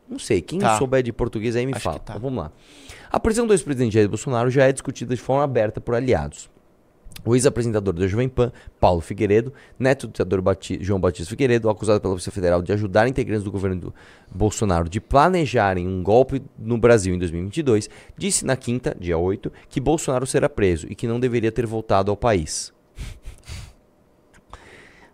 [0.08, 0.40] Não sei.
[0.40, 0.76] Quem Tá.
[0.78, 1.98] souber de português aí me Acho fala.
[1.98, 2.14] tá.
[2.14, 2.50] Então, vamos lá.
[3.12, 6.49] A prisão do ex-presidente Jair Bolsonaro já é discutida de forma aberta por aliados.
[7.24, 10.42] O ex-apresentador da Jovem Pan, Paulo Figueiredo, neto do ditador
[10.80, 13.94] João Batista Figueiredo, acusado pela Polícia Federal de ajudar integrantes do governo do
[14.34, 19.80] Bolsonaro de planejarem um golpe no Brasil em 2022, disse na quinta, dia 8, que
[19.80, 22.72] Bolsonaro será preso e que não deveria ter voltado ao país.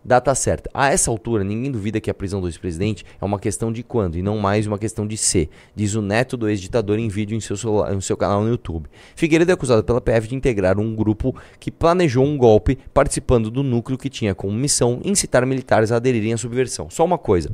[0.07, 0.71] Data certa.
[0.73, 4.17] A essa altura, ninguém duvida que a prisão do ex-presidente é uma questão de quando
[4.17, 7.41] e não mais uma questão de ser, diz o neto do ex-ditador em vídeo em
[7.41, 8.87] seu, celular- em seu canal no YouTube.
[9.17, 13.65] Figueiredo é acusado pela PF de integrar um grupo que planejou um golpe participando do
[13.65, 16.89] núcleo que tinha como missão incitar militares a aderirem à subversão.
[16.89, 17.51] Só uma coisa.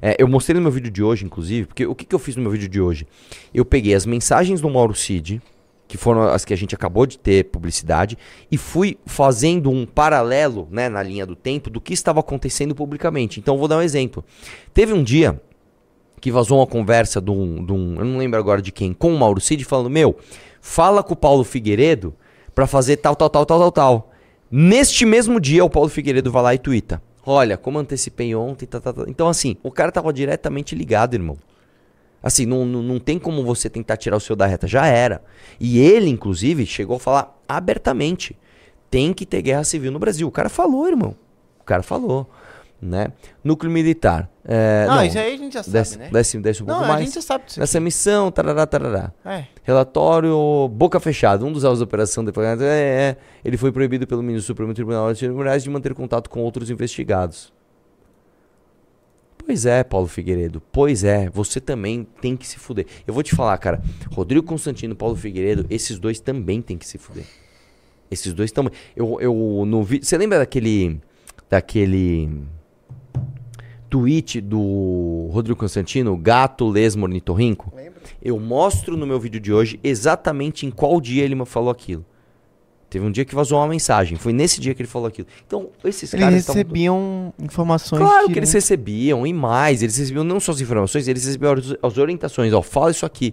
[0.00, 2.34] É, eu mostrei no meu vídeo de hoje, inclusive, porque o que, que eu fiz
[2.34, 3.06] no meu vídeo de hoje?
[3.52, 5.42] Eu peguei as mensagens do Mauro Cid,
[5.90, 8.16] que foram as que a gente acabou de ter publicidade,
[8.48, 13.40] e fui fazendo um paralelo né, na linha do tempo do que estava acontecendo publicamente.
[13.40, 14.24] Então, vou dar um exemplo.
[14.72, 15.42] Teve um dia
[16.20, 19.12] que vazou uma conversa de um, de um- eu não lembro agora de quem, com
[19.12, 20.16] o Mauro Cid, falando: Meu,
[20.60, 22.14] fala com o Paulo Figueiredo
[22.54, 24.10] pra fazer tal, tal, tal, tal, tal, tal.
[24.48, 27.02] Neste mesmo dia, o Paulo Figueiredo vai lá e tuita.
[27.26, 29.04] Olha, como antecipei ontem, tá, tá, tá.
[29.08, 31.36] Então, assim, o cara tava diretamente ligado, irmão.
[32.22, 34.66] Assim, não, não, não tem como você tentar tirar o seu da reta.
[34.66, 35.22] Já era.
[35.58, 38.36] E ele, inclusive, chegou a falar abertamente:
[38.90, 40.28] tem que ter guerra civil no Brasil.
[40.28, 41.14] O cara falou, irmão.
[41.60, 42.28] O cara falou.
[42.82, 43.08] Né?
[43.44, 44.30] Núcleo militar.
[44.42, 46.08] É, Não, isso aí a gente já sabe, desce, né?
[46.10, 47.04] Desce, desce um Não, pouco a mais.
[47.04, 49.12] gente já sabe disso Nessa missão, tarará, tarará.
[49.22, 49.44] É.
[49.62, 51.44] Relatório boca fechada.
[51.44, 54.72] Um dos alvos da operação de é, é, ele foi proibido pelo ministro do Supremo
[54.72, 57.52] Tribunal de Moraes de manter contato com outros investigados.
[59.50, 60.62] Pois é, Paulo Figueiredo.
[60.70, 62.86] Pois é, você também tem que se fuder.
[63.04, 63.82] Eu vou te falar, cara.
[64.12, 67.24] Rodrigo Constantino e Paulo Figueiredo, esses dois também tem que se fuder.
[68.08, 68.72] Esses dois também.
[68.94, 70.04] Eu, eu no vi...
[70.04, 71.00] Você lembra daquele.
[71.48, 72.30] Daquele.
[73.88, 77.72] Tweet do Rodrigo Constantino, gato lesmo ornitorrinco?
[77.74, 78.00] Lembro.
[78.22, 82.06] Eu mostro no meu vídeo de hoje exatamente em qual dia ele me falou aquilo.
[82.90, 84.18] Teve um dia que vazou uma mensagem.
[84.18, 85.28] Foi nesse dia que ele falou aquilo.
[85.46, 86.44] Então, esses Eles caras.
[86.44, 88.00] tavam- recebiam informações.
[88.00, 88.36] Claro que direto.
[88.38, 89.80] eles recebiam, e mais.
[89.82, 92.52] Eles recebiam não só as informações, eles recebiam as, orientações.
[92.52, 93.32] Ó, fala isso aqui.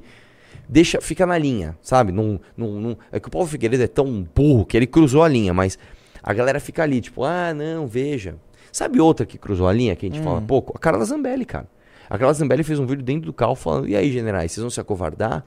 [0.70, 2.12] Deixa, fica na linha, sabe?
[2.12, 5.28] Não, não, não- é que o Paulo Figueiredo é tão burro que ele cruzou a
[5.28, 5.78] linha, mas
[6.22, 8.36] a galera fica ali, tipo, ah, não, veja.
[8.72, 10.74] Sabe outra que cruzou a linha, que a gente fala pouco?
[10.76, 11.68] A Carla Zambelli, cara.
[12.10, 14.70] A Carla Zambelli fez um vídeo dentro do carro falando, e aí, generais, vocês vão
[14.70, 15.44] se acovardar?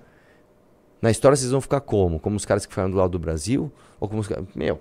[1.01, 2.21] Na história vocês vão ficar como?
[2.21, 3.73] Como os caras que ficaram do lado do Brasil?
[3.99, 4.45] Ou como os caras...
[4.55, 4.81] Meu...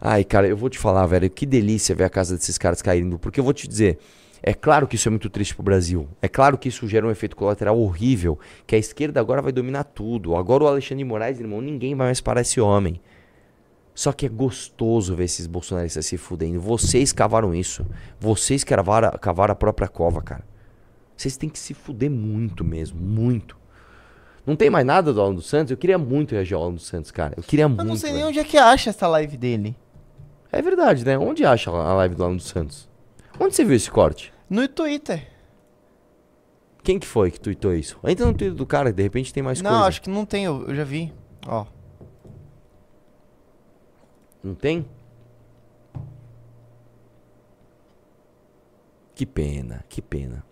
[0.00, 3.18] Ai, cara, eu vou te falar, velho, que delícia ver a casa desses caras caindo.
[3.18, 3.98] Porque eu vou te dizer,
[4.42, 6.08] é claro que isso é muito triste pro Brasil.
[6.20, 8.36] É claro que isso gera um efeito colateral horrível.
[8.66, 10.34] Que a esquerda agora vai dominar tudo.
[10.34, 13.00] Agora o Alexandre Moraes, irmão, ninguém vai mais parar esse homem.
[13.94, 16.60] Só que é gostoso ver esses bolsonaristas se fudendo.
[16.60, 17.86] Vocês cavaram isso.
[18.18, 20.44] Vocês cavaram, cavaram a própria cova, cara.
[21.16, 22.98] Vocês têm que se fuder muito mesmo.
[23.00, 23.61] Muito.
[24.44, 25.70] Não tem mais nada do Alan dos Santos?
[25.70, 27.34] Eu queria muito reagir ao Alan dos Santos, cara.
[27.36, 27.80] Eu queria muito.
[27.80, 29.76] Eu não sei nem onde é que acha essa live dele.
[30.50, 31.16] É verdade, né?
[31.16, 32.88] Onde acha a live do Alan dos Santos?
[33.38, 34.32] Onde você viu esse corte?
[34.50, 35.28] No Twitter.
[36.82, 37.98] Quem que foi que tweetou isso?
[38.04, 39.86] Entra no Twitter do cara, de repente tem mais não, coisa.
[39.86, 41.12] acho que não tem, eu, eu já vi.
[41.46, 41.64] Ó.
[44.42, 44.84] Não tem?
[49.14, 50.44] Que pena, que pena.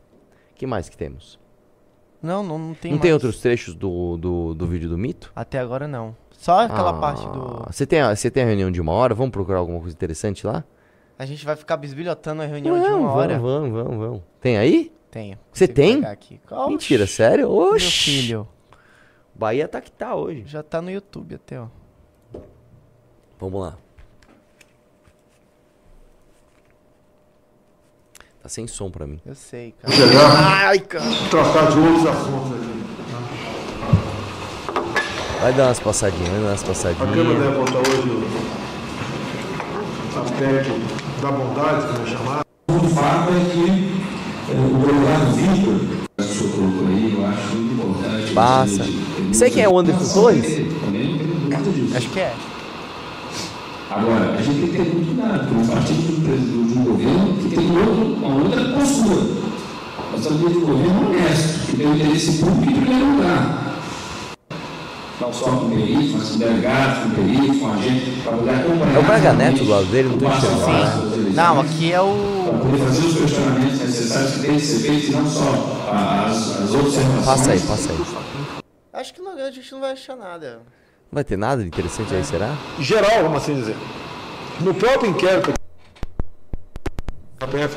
[0.54, 1.39] que mais que temos?
[2.22, 3.22] Não, não, não tem não tem mais.
[3.24, 5.32] outros trechos do, do, do vídeo do mito?
[5.34, 6.14] Até agora não.
[6.32, 7.64] Só aquela Ah, parte do.
[7.70, 9.14] Você tem, a- você tem a reunião de uma hora?
[9.14, 10.64] Vamos procurar alguma coisa interessante lá?
[11.18, 13.38] A gente vai ficar bisbilhotando a reunião de uma hora.
[13.38, 14.22] Vamos, vamos, vamos.
[14.40, 14.90] Tem aí?
[15.10, 15.36] Tenho.
[15.52, 15.94] Você Consigo tem?
[15.96, 16.40] pegar aqui.
[16.50, 17.48] Oxi, Mentira, sério?
[17.48, 17.90] Meu Oxi.
[17.90, 18.48] filho.
[19.34, 20.44] Bahia tá que tá hoje.
[20.46, 21.66] Já tá no YouTube até, ó.
[23.38, 23.76] Vamos lá.
[28.42, 29.20] Tá sem som pra mim.
[29.26, 29.94] Eu sei, cara.
[29.94, 31.04] Chegar, Ai, cara.
[31.30, 32.70] tratar de outros assuntos aqui.
[35.42, 36.74] Vai dar umas passadinhas, vai dar umas A Câmara
[37.06, 37.38] passadinhas.
[37.38, 38.26] deve votar hoje
[40.16, 42.40] a PEC da bondade, como é chamado.
[42.68, 43.66] O fato é que
[44.50, 45.78] eh, o delegado Vitor,
[46.16, 48.32] que o senhor colocou aí, eu acho muito importante.
[48.32, 48.84] Passa.
[48.84, 50.46] Você- Sei quem é o Anderson Torres?
[51.96, 52.34] Acho que é.
[53.90, 56.84] Agora, a gente tem que ter muito cuidado, porque o partido do presidente de um
[56.84, 59.50] governo que tem outro, uma outra postura.
[60.12, 63.76] Nós estamos dentro de um governo honesto, que tem o interesse público em primeiro lugar.
[65.20, 68.94] Não só com peritos, mas com delegados, com peritos, com agentes, para poder acompanhar.
[68.94, 70.28] É o Braga Neto do lado dele, não né?
[70.28, 72.58] das eleições, Não, aqui é Para o.
[72.62, 76.74] poder fazer os questionamentos necessários que têm que ser feitos, e não só as, as
[76.74, 77.24] observações.
[77.24, 77.98] Passa aí, passa aí.
[78.92, 80.62] Acho que não, a gente não vai achar nada.
[81.10, 82.54] Não vai ter nada de interessante aí, será?
[82.78, 83.76] geral, vamos assim dizer.
[84.60, 85.52] No próprio inquérito
[87.40, 87.76] da PF,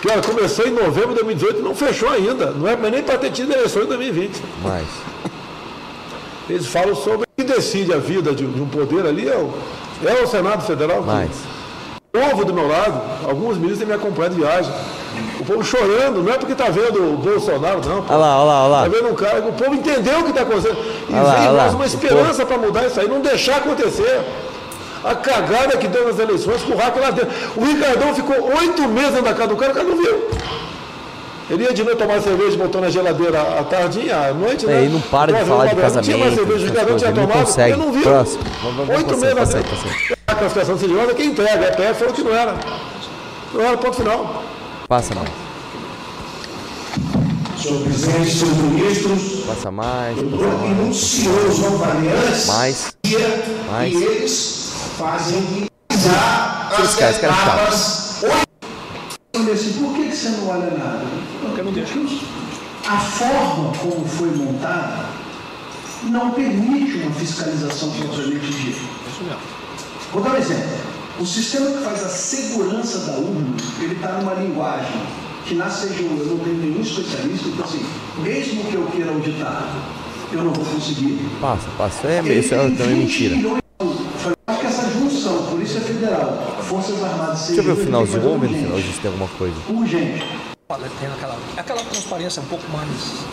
[0.00, 2.50] que olha, começou em novembro de 2018 e não fechou ainda.
[2.52, 4.40] Não é mas nem para ter tido eleições em 2020.
[4.62, 4.86] Mais.
[6.48, 9.52] Eles falam sobre quem decide a vida de, de um poder ali é o,
[10.06, 11.00] é o Senado Federal.
[11.00, 11.30] que- Mais.
[12.14, 14.72] O povo do meu lado, alguns ministros têm me acompanhado de viagem.
[15.40, 18.04] O povo chorando, não é porque está vendo o Bolsonaro, não.
[18.08, 18.88] Olha lá, olha lá, olha Tá lá.
[18.88, 20.76] vendo um cara que o povo entendeu o que está acontecendo.
[21.08, 21.52] E Olha vem lá.
[21.62, 24.20] mais uma esperança para mudar isso aí, não deixar acontecer.
[25.04, 27.30] A cagada que deu nas eleições com o hacker lá dentro.
[27.56, 30.28] O Ricardão ficou oito meses na casa do cara, o cara não viu.
[31.50, 34.76] Ele ia de noite tomar cerveja, botou na geladeira à tardinha, à noite, né?
[34.76, 36.96] É, ele não para de falar de vez, Não tinha mais casamento, cerveja, o Ricardão
[36.96, 37.72] tinha tomado, consegue.
[37.74, 38.02] ele não viu.
[38.02, 38.42] Próximo.
[38.96, 39.36] Oito meses dentro.
[39.36, 40.16] passa aí.
[40.26, 42.54] A classificação civiliosa é quem entrega, a PF falou que não era.
[43.52, 44.42] Não era, ponto final.
[44.88, 45.30] Passa mais.
[47.60, 52.96] Senhor presidente, senhores ministros, Passa mais, o passa enunciou os novamente Mais.
[53.70, 53.92] Mais.
[53.94, 57.58] e eles fazem já Tira esse cara, esse cara é chato.
[57.58, 58.24] etapas.
[59.52, 61.04] Assim, por que você não olha nada?
[61.40, 61.60] Porque
[62.86, 65.06] a forma como foi montada
[66.04, 68.80] não permite uma fiscalização propriamente dita.
[70.12, 70.93] Vou dar um exemplo.
[71.18, 75.00] O sistema que faz a segurança da urna, ele está numa linguagem
[75.46, 77.84] que na CGU eu não tenho nenhum especialista, então assim,
[78.18, 79.68] mesmo que eu queira auditar,
[80.32, 81.18] eu não vou conseguir.
[81.40, 82.08] Passa, passa.
[82.08, 83.36] É, isso é também mentira.
[84.46, 88.40] Acho que essa junção, Polícia Federal, Forças Armadas, Deixa eu ver o CGU, finalzinho, vamos
[88.40, 89.54] ver no finalzinho se tem alguma coisa.
[89.68, 90.24] urgente.
[90.98, 93.24] Tem aquela, aquela transparência um pouco mais.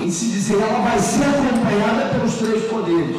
[0.00, 3.16] Em se dizer, ela vai ser acompanhada pelos três poderes.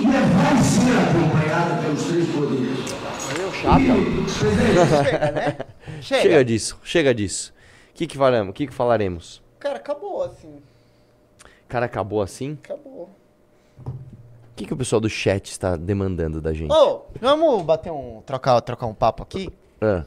[0.00, 2.78] E vai ser acompanhada pelos três poderes.
[4.32, 5.56] Chega, né?
[6.00, 6.22] Chega.
[6.22, 7.52] Chega disso, chega disso.
[7.90, 8.50] O que que faremos?
[8.50, 9.42] O que que falaremos?
[9.58, 10.62] Cara, acabou assim.
[11.68, 12.56] Cara, acabou assim?
[12.62, 13.10] Acabou.
[13.84, 13.92] O
[14.54, 16.70] que que o pessoal do chat está demandando da gente?
[16.72, 18.22] Ô, vamos bater um.
[18.24, 19.52] Trocar, trocar um papo aqui?
[19.80, 20.04] Ah,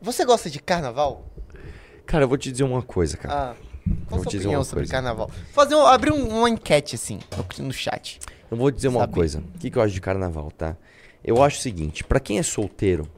[0.00, 1.24] Você gosta de carnaval?
[2.06, 3.34] cara, eu vou te dizer uma coisa, cara.
[3.34, 3.54] Ah.
[3.84, 4.92] Qual a Vou sua te dizer opinião uma sobre coisa.
[4.92, 5.30] carnaval?
[5.52, 7.18] Fazer um, abrir um- uma enquete assim
[7.58, 8.20] no chat.
[8.50, 9.14] Eu vou dizer uma Sabe?
[9.14, 9.38] coisa.
[9.54, 10.76] O que, que eu acho de carnaval, tá?
[11.24, 13.08] Eu acho o seguinte: pra quem é solteiro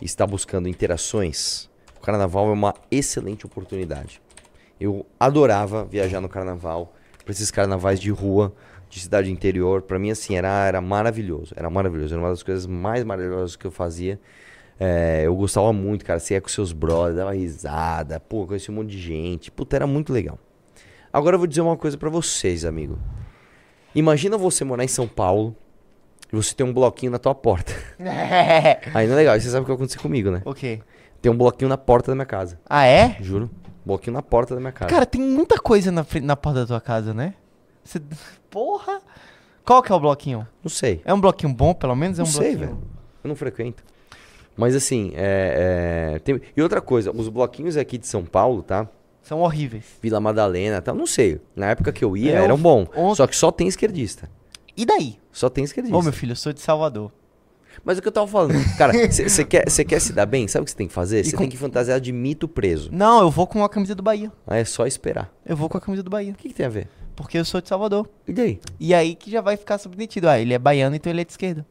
[0.00, 4.20] e está buscando interações, o carnaval é uma excelente oportunidade.
[4.80, 6.94] Eu adorava viajar no carnaval,
[7.24, 8.52] pra esses carnavais de rua,
[8.90, 9.82] de cidade interior.
[9.82, 11.54] Pra mim, assim, era, era maravilhoso.
[11.56, 12.12] Era maravilhoso.
[12.12, 14.20] Era uma das coisas mais maravilhosas que eu fazia.
[14.78, 16.18] É, eu gostava muito, cara.
[16.18, 19.50] Você ia com seus brothers, dava risada, pô, conheci um monte de gente.
[19.50, 20.38] Puta, era muito legal.
[21.12, 22.98] Agora eu vou dizer uma coisa pra vocês, amigo.
[23.94, 25.54] Imagina você morar em São Paulo
[26.32, 27.72] e você tem um bloquinho na tua porta.
[28.94, 30.42] Aí não é legal, você sabe o que aconteceu comigo, né?
[30.44, 30.80] o quê?
[31.22, 32.58] Tem um bloquinho na porta da minha casa.
[32.68, 33.16] Ah, é?
[33.20, 33.50] Juro.
[33.84, 34.90] Bloquinho na porta da minha casa.
[34.90, 37.34] Cara, tem muita coisa na, na porta da tua casa, né?
[37.82, 38.00] Você-
[38.50, 39.00] Porra!
[39.64, 40.46] Qual que é o bloquinho?
[40.62, 41.00] não sei.
[41.04, 42.18] É um bloquinho bom, pelo menos?
[42.18, 42.66] É um não sei, bloquinho.
[42.76, 42.88] velho.
[43.24, 43.82] Eu não frequento.
[44.56, 48.86] Mas assim, é, é, tem- E outra coisa, os bloquinhos aqui de São Paulo, tá?
[49.24, 49.84] São horríveis.
[50.00, 51.40] Vila Madalena, tal, não sei.
[51.56, 52.88] Na época que eu ia, É, eram on- bons.
[52.94, 54.30] on- Só que só tem esquerdista.
[54.76, 55.18] E daí?
[55.32, 55.96] Só tem esquerdista.
[55.96, 57.10] Ô, meu filho, eu sou de Salvador.
[57.84, 60.46] Mas o que eu tava falando, cara, você quer, cê quer se dar bem?
[60.46, 61.24] Sabe o que você tem que fazer?
[61.24, 62.88] Você com- tem que fantasiar de mito preso.
[62.92, 64.30] Não, eu vou com a camisa do Bahia.
[64.46, 65.32] Aí é só esperar.
[65.44, 66.32] Eu vou com a camisa do Bahia.
[66.32, 66.88] O que, que tem a ver?
[67.16, 68.08] Porque eu sou de Salvador.
[68.28, 68.60] E daí?
[68.78, 70.28] E aí que já vai ficar submetido.
[70.28, 71.64] Ah, ele é baiano, então ele é de esquerda.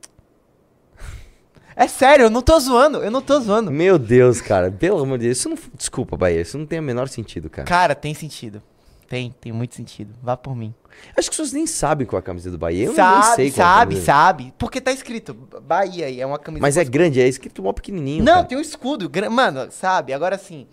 [1.75, 3.71] É sério, eu não tô zoando, eu não tô zoando.
[3.71, 5.37] Meu Deus, cara, pelo amor de Deus.
[5.37, 5.57] Isso não.
[5.75, 7.67] Desculpa, Bahia, isso não tem o menor sentido, cara.
[7.67, 8.61] Cara, tem sentido.
[9.09, 10.13] Tem, tem muito sentido.
[10.21, 10.73] Vá por mim.
[11.17, 12.85] Acho que pessoas nem sabem qual é a camisa do Bahia.
[12.85, 14.05] Eu nem sabe, sei qual é sabe, camisa.
[14.05, 14.53] sabe.
[14.57, 16.61] Porque tá escrito Bahia e é uma camisa.
[16.61, 18.23] Mas é grande, é escrito mó pequenininho.
[18.23, 18.45] Não, cara.
[18.45, 19.11] tem um escudo.
[19.31, 20.13] Mano, sabe?
[20.13, 20.65] Agora sim.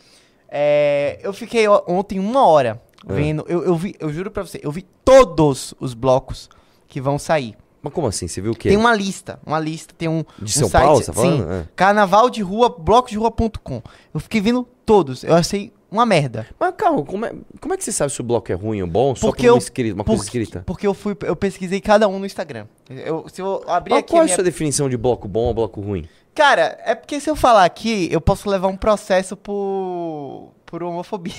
[0.48, 3.12] é, eu fiquei ontem uma hora É.
[3.12, 3.44] vendo.
[3.48, 6.48] Eu, eu vi, eu juro pra você, eu vi todos os blocos
[6.88, 7.56] que vão sair.
[7.82, 8.28] Mas como assim?
[8.28, 8.68] Você viu o quê?
[8.68, 10.22] Tem uma lista, uma lista, tem um.
[10.38, 11.42] De um São site, Paulo, você tá falando?
[11.44, 11.50] Sim.
[11.52, 11.64] É.
[11.74, 13.82] Carnaval de rua, blocosderua.com.
[14.12, 15.24] Eu fiquei vendo todos.
[15.24, 16.46] Eu achei uma merda.
[16.58, 18.86] Mas calma, como é, como é que você sabe se o bloco é ruim ou
[18.88, 19.14] bom?
[19.16, 20.62] Só Porque por uma, eu- escrita, uma coisa Porque, escrita.
[20.66, 22.66] porque eu fui, eu pesquisei cada um no Instagram.
[22.88, 24.10] Eu, se eu abrir Mas aqui.
[24.10, 26.06] qual é a minha- sua definição de bloco bom ou bloco ruim?
[26.34, 30.52] Cara, é porque se eu falar aqui, eu posso levar um processo por.
[30.66, 31.32] por homofobia.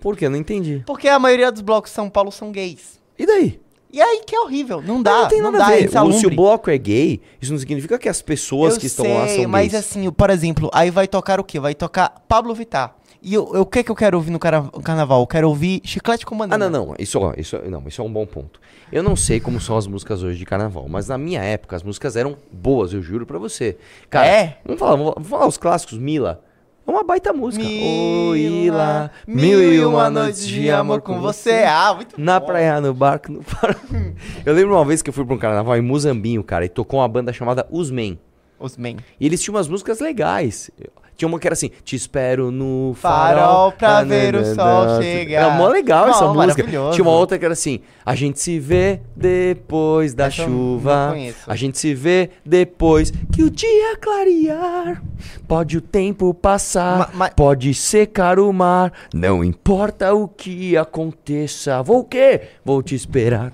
[0.00, 0.26] Por quê?
[0.26, 0.82] Eu não entendi.
[0.86, 3.00] Porque a maioria dos blocos de São Paulo são gays.
[3.18, 3.60] E daí?
[3.90, 4.82] E aí que é horrível.
[4.82, 5.12] Não dá.
[5.12, 5.98] Mas não tem não nada dá, a é ver.
[5.98, 9.06] O- se o bloco é gay, isso não significa que as pessoas Eu que estão
[9.14, 9.74] lá são mas gays.
[9.86, 11.58] assim, por exemplo, aí vai tocar o quê?
[11.58, 12.94] Vai tocar Pablo Vittar.
[13.20, 15.20] E eu, eu- o que que eu quero ouvir no cara- carnaval?
[15.22, 16.70] Eu quero ouvir Chiclete com Ah, Banana.
[16.70, 16.94] não, não.
[16.98, 18.60] Isso, ó, isso, não, isso é um bom ponto.
[18.92, 21.82] Eu não sei como são as músicas hoje de carnaval, mas na minha época as
[21.82, 23.76] músicas eram boas, eu juro pra você.
[24.08, 24.58] Cara, É?
[24.64, 26.44] Vamos falar, vamos falar os clássicos, Mila.
[26.88, 27.62] É uma baita música.
[27.62, 31.64] Ô, Ila, mil e uma noites de amor com você.
[31.68, 32.46] Ah, muito Na bom.
[32.46, 33.44] praia, no barco, no.
[34.46, 37.00] Eu lembro uma vez que eu fui pra um carnaval em Muzambinho, cara, e tocou
[37.00, 38.18] uma banda chamada Os Men.
[38.58, 38.96] Os men.
[39.20, 40.70] E eles tinham umas músicas legais.
[41.18, 45.46] Tinha uma que era assim, te espero no Farol farol, pra ver o sol chegar.
[45.46, 46.62] Era mó legal essa Não, música.
[46.62, 46.92] maravilhoso.
[46.94, 50.56] Tinha uma outra que era assim, a gente se vê depois da Essa eu não
[50.56, 51.08] chuva.
[51.10, 51.38] conheço.
[51.50, 55.02] A gente se vê depois que o dia clarear.
[55.48, 58.92] Pode o tempo passar, Ma- ma- pode secar o mar.
[59.12, 61.82] Não importa o que aconteça.
[61.82, 62.42] Vou o quê?
[62.64, 63.52] Vou te esperar.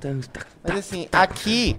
[0.63, 1.77] Mas assim, aqui,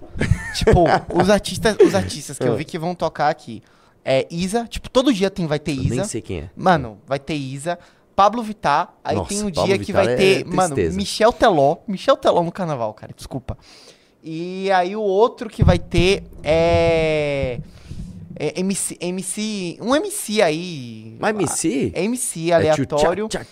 [0.55, 2.55] tipo, os artistas, os artistas que eu Ah.
[2.55, 3.61] vi que vão tocar aqui
[4.05, 5.95] é Isa, tipo, todo dia tem vai ter Eu Isa.
[5.95, 6.49] nem sei quem é.
[6.55, 7.79] Mano, vai ter Isa,
[8.15, 10.75] Pablo Vittar, aí Nossa, tem um Pablo dia que Vittar vai é ter, mano.
[10.93, 13.57] Michel Teló, Michel Teló no carnaval, cara, desculpa.
[14.23, 17.59] E aí o outro que vai ter é,
[18.35, 21.15] é MC, MC, um MC aí.
[21.19, 21.91] Mas MC?
[21.93, 23.27] É MC É aleatório.
[23.27, 23.45] tchá.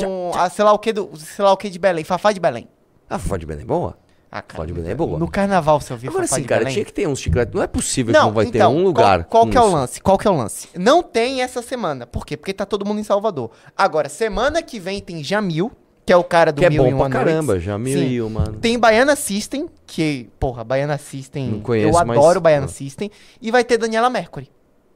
[0.00, 2.40] com a sei lá o que do, sei lá o que de Belém, Fafá de
[2.40, 2.68] Belém.
[3.08, 3.96] A Fafá de Belém é boa?
[4.34, 5.18] Ah, cara, de Belém é boa.
[5.18, 7.54] No carnaval você ouviu Agora sim, cara, tinha que ter uns chicletes.
[7.54, 9.24] Não é possível que Não, não vai ter então, um lugar.
[9.24, 10.00] Qual, qual que é o lance?
[10.00, 10.68] Qual que é o lance?
[10.74, 12.06] Não tem essa semana.
[12.06, 12.34] Por quê?
[12.34, 13.50] Porque tá todo mundo em Salvador.
[13.76, 15.70] Agora, semana que vem tem Jamil,
[16.06, 17.62] que é o cara do Que é bom pra caramba, Noites.
[17.66, 18.06] já mil Sim.
[18.06, 18.44] e uma.
[18.58, 21.48] Tem Baiana System, que, porra, Baiana System.
[21.50, 22.68] Não conheço, eu mas- adoro Baiana Ah.
[22.68, 23.10] System.
[23.40, 24.50] E vai ter Daniela Mercury.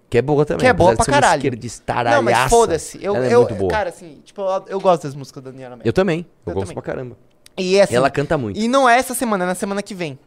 [0.09, 0.61] Que é boa também.
[0.61, 1.43] Que é boa pra caralho.
[2.11, 2.99] Não, mas foda-se.
[3.05, 3.71] Eu, é eu, boa.
[3.71, 5.89] Cara, assim, tipo, eu, eu gosto das músicas da Daniela Mercury.
[5.89, 6.21] Eu também.
[6.47, 6.75] Eu, Eu gosto também.
[6.75, 7.17] pra caramba.
[7.59, 8.59] E assim, Ela canta muito.
[8.59, 10.19] E não é essa semana, é na semana que vem.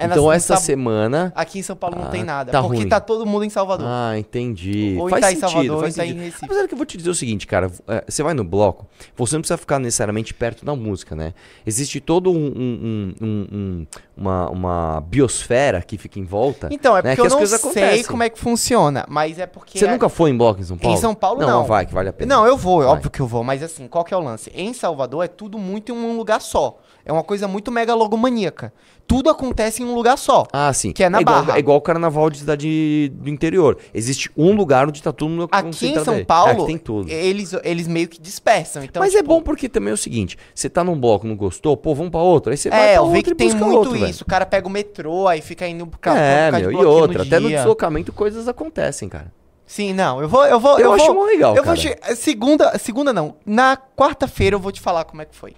[0.00, 1.32] É então essa semana.
[1.34, 2.50] Aqui em São Paulo não Ah, tem nada.
[2.52, 2.88] tá porque ruim.
[2.88, 3.86] tá todo mundo em Salvador.
[3.88, 4.96] Ah, entendi.
[4.98, 6.14] Ou faz tá em Salvador, ou faz em tá em.
[6.14, 6.44] Recife.
[6.44, 7.70] Apesar que eu vou te dizer o seguinte, cara.
[7.88, 8.86] é, Você vai no bloco,
[9.16, 11.34] você não precisa ficar necessariamente perto da música, né?
[11.66, 13.86] Existe todo um, um- um- um- um-
[14.16, 16.68] uma, uma biosfera que fica em volta.
[16.70, 18.04] Então, é né, porque que eu as não sei acontecem.
[18.04, 19.78] como é que funciona, mas é porque...
[19.78, 20.96] Você é- nunca foi em bloco em São Paulo?
[20.96, 21.48] Em São Paulo, não.
[21.48, 21.64] não.
[21.64, 22.34] vai, que vale a pena.
[22.36, 22.94] Não, eu vou, é Vai.
[22.94, 24.50] óbvio que eu vou, mas assim, qual que é o lance?
[24.54, 26.78] Em Salvador é tudo muito em um lugar só.
[27.10, 28.72] É uma coisa muito megalogomaníaca.
[29.04, 30.46] Tudo acontece em um lugar só.
[30.52, 30.92] Ah, sim.
[30.92, 31.56] Que é na igual, Barra.
[31.56, 33.76] É igual o carnaval de cidade do interior.
[33.92, 36.24] Existe um lugar onde tá mundo Aqui em São aí.
[36.24, 37.10] Paulo, Aqui tem tudo.
[37.10, 38.84] Eles, eles meio que dispersam.
[38.84, 41.34] Então, Mas é tipo, bom porque também é o seguinte: você tá num bloco, não
[41.34, 42.52] gostou, pô, vamos pra outro.
[42.52, 44.06] Aí você vai É, pra eu vi outro que e tem muito outro, velho.
[44.08, 44.22] isso.
[44.22, 46.16] O cara pega o metrô, aí fica indo pro carro.
[46.16, 49.32] É, meu, de e outra, até no deslocamento coisas acontecem, cara.
[49.66, 51.76] Sim, não, eu vou, eu vou, Eu eu, acho vou, legal, Eu vou cara.
[51.76, 53.36] che- segunda, segunda não.
[53.46, 55.54] Na quarta-feira eu vou te falar como é que foi.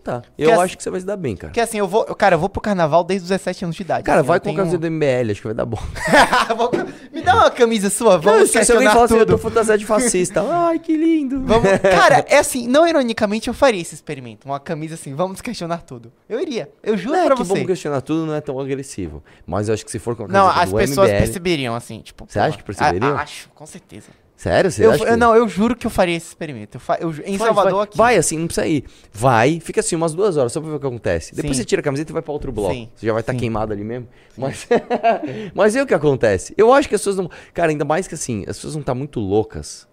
[0.00, 0.22] Tá.
[0.36, 1.48] Eu Porque acho que você vai se dar bem, cara.
[1.50, 4.02] Porque assim, eu vou, cara, eu vou pro carnaval desde os 17 anos de idade.
[4.04, 5.78] Cara, assim, vai com a camisa do MBL, acho que vai dar bom.
[7.12, 9.30] Me dá uma camisa sua, Não, vamos se, se alguém questionar falar assim, eu tudo.
[9.36, 10.42] tô fantasiado de fascista.
[10.48, 11.42] Ai, que lindo.
[11.44, 11.68] Vamos...
[11.80, 14.46] Cara, é assim, não ironicamente eu faria esse experimento.
[14.46, 16.12] Uma camisa assim, vamos questionar tudo.
[16.28, 17.48] Eu iria, eu juro É, pra que você.
[17.52, 19.22] vamos questionar tudo, não é tão agressivo.
[19.46, 21.18] Mas eu acho que se for com a Não, camiseta as pessoas MBL...
[21.18, 22.24] perceberiam, assim, tipo...
[22.28, 23.16] Você acha que perceberiam?
[23.16, 24.06] a- acho, com certeza.
[24.42, 24.72] Sério?
[24.72, 25.16] Você Eu, que...
[25.16, 26.76] não, eu juro que eu faria esse experimento.
[26.76, 27.96] Eu fa- eu em Vai, Salvador vai, aqui.
[27.96, 28.84] Vai assim, não precisa ir.
[29.12, 31.32] Vai, fica assim umas duas horas só pra ver o que acontece.
[31.32, 31.62] Depois Sim.
[31.62, 32.74] você tira a camiseta e vai pra outro bloco.
[32.74, 33.38] Sim, Você já vai estar sim.
[33.38, 34.08] queimado ali mesmo.
[34.36, 34.66] Mas,
[35.54, 36.52] mas e o que acontece?
[36.58, 37.30] Eu acho que as pessoas não.
[37.54, 39.86] Cara, ainda mais que assim, as pessoas não estão muito loucas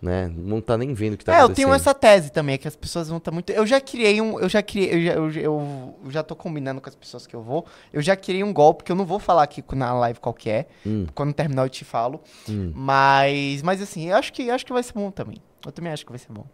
[0.00, 0.30] né?
[0.34, 1.66] Não tá nem vendo o que tá é, eu acontecendo.
[1.66, 3.50] tenho essa tese também, é que as pessoas vão estar muito.
[3.50, 4.38] Eu já criei um.
[4.38, 4.92] Eu já criei.
[4.92, 7.66] Eu já, eu, eu já tô combinando com as pessoas que eu vou.
[7.92, 10.48] Eu já criei um golpe que eu não vou falar aqui na live qual que
[10.48, 10.66] é.
[10.86, 11.06] Hum.
[11.14, 12.20] Quando terminar eu te falo.
[12.48, 12.72] Hum.
[12.74, 13.62] Mas.
[13.62, 15.38] Mas assim, eu acho que, acho que vai ser bom também.
[15.66, 16.46] Eu também acho que vai ser bom.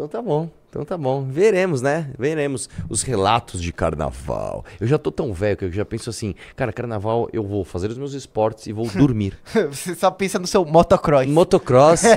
[0.00, 1.26] Então tá bom, então tá bom.
[1.28, 2.10] Veremos, né?
[2.18, 4.64] Veremos os relatos de carnaval.
[4.80, 7.90] Eu já tô tão velho que eu já penso assim, cara, carnaval eu vou fazer
[7.90, 9.38] os meus esportes e vou dormir.
[9.70, 11.26] Você só pensa no seu motocross.
[11.26, 12.08] Motocross e,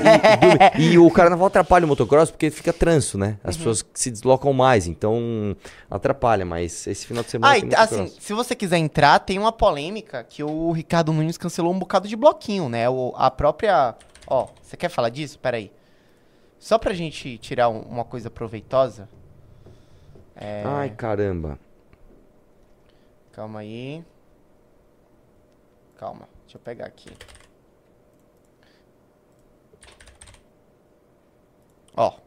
[0.80, 0.94] e.
[0.94, 3.38] E o carnaval atrapalha o motocross porque fica trânsito, né?
[3.44, 3.50] Uhum.
[3.50, 5.54] As pessoas se deslocam mais, então
[5.92, 9.38] atrapalha, mas esse final de semana Ah, tem e, assim, se você quiser entrar, tem
[9.38, 12.90] uma polêmica que o Ricardo Nunes cancelou um bocado de bloquinho, né?
[12.90, 13.94] O, a própria.
[14.26, 15.38] Ó, você quer falar disso?
[15.38, 15.70] Pera aí.
[16.64, 19.10] Só pra gente tirar um- uma coisa proveitosa.
[20.34, 21.60] É, Ai, caramba.
[23.34, 24.02] Calma aí.
[25.98, 27.10] Calma, deixa eu pegar aqui.
[31.98, 32.18] Ó,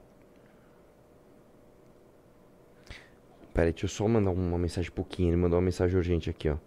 [3.55, 5.31] Pera aí, deixa eu só mandar uma mensagem pouquinho.
[5.31, 6.59] Ele mandou uma mensagem urgente aqui, ó.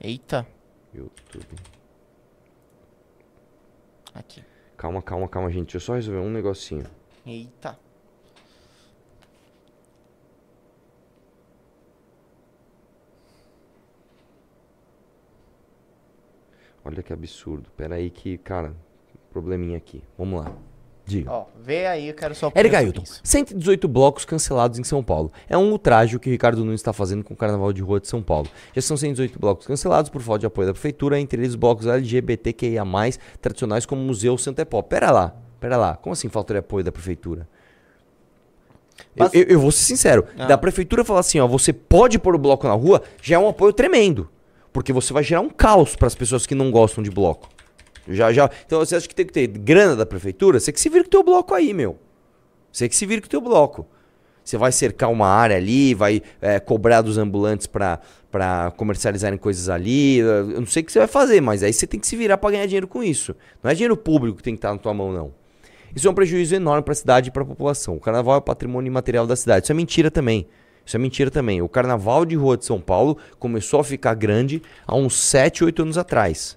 [0.00, 0.46] eita.
[0.94, 1.56] YouTube.
[4.14, 4.42] Aqui.
[4.78, 5.64] Calma, calma, calma, gente.
[5.64, 6.86] Deixa eu só resolver um negocinho.
[7.24, 7.78] Eita.
[16.84, 17.70] Olha que absurdo.
[17.76, 18.74] Pera aí que, cara,
[19.30, 20.02] probleminha aqui.
[20.18, 20.52] Vamos lá.
[21.04, 21.32] Diga.
[21.32, 22.52] Ó, vê aí, eu quero só.
[22.54, 25.32] Eric Ailton, 118 blocos cancelados em São Paulo.
[25.48, 28.00] É um ultraje o que o Ricardo Nunes está fazendo com o Carnaval de Rua
[28.00, 28.48] de São Paulo.
[28.74, 32.84] Já são 118 blocos cancelados por falta de apoio da prefeitura, entre eles blocos LGBTQIA+,
[33.40, 34.80] tradicionais como o Museu Santa Epó.
[34.80, 35.96] Pera lá, pera lá.
[35.96, 37.48] Como assim falta de apoio da prefeitura?
[39.16, 40.26] Eu, Mas- eu- eu vou ser sincero.
[40.38, 40.46] Ah.
[40.46, 43.48] Da prefeitura falar assim, ó, você pode pôr o bloco na rua, já é um
[43.48, 44.28] apoio tremendo.
[44.72, 47.48] Porque você vai gerar um caos para as pessoas que não gostam de bloco.
[48.08, 48.50] Já, já.
[48.66, 50.58] Então você acha que tem que ter grana da prefeitura?
[50.58, 51.98] Você que se vira com o teu bloco aí, meu.
[52.72, 53.86] Você que se vira com o teu bloco.
[54.42, 58.00] Você vai cercar uma área ali, vai é, cobrar dos ambulantes pra
[58.76, 60.18] comercializarem coisas ali.
[60.18, 62.38] Eu não sei o que você vai fazer, mas aí você tem que se virar
[62.38, 63.36] pra ganhar dinheiro com isso.
[63.62, 65.32] Não é dinheiro público que tem que estar na tua mão, não.
[65.94, 67.96] Isso é um prejuízo enorme pra cidade e pra população.
[67.96, 69.66] O carnaval é patrimônio imaterial da cidade.
[69.66, 70.46] Isso é mentira também.
[70.84, 71.62] Isso é mentira também.
[71.62, 75.82] O carnaval de rua de São Paulo começou a ficar grande há uns 7, 8
[75.82, 76.56] anos atrás.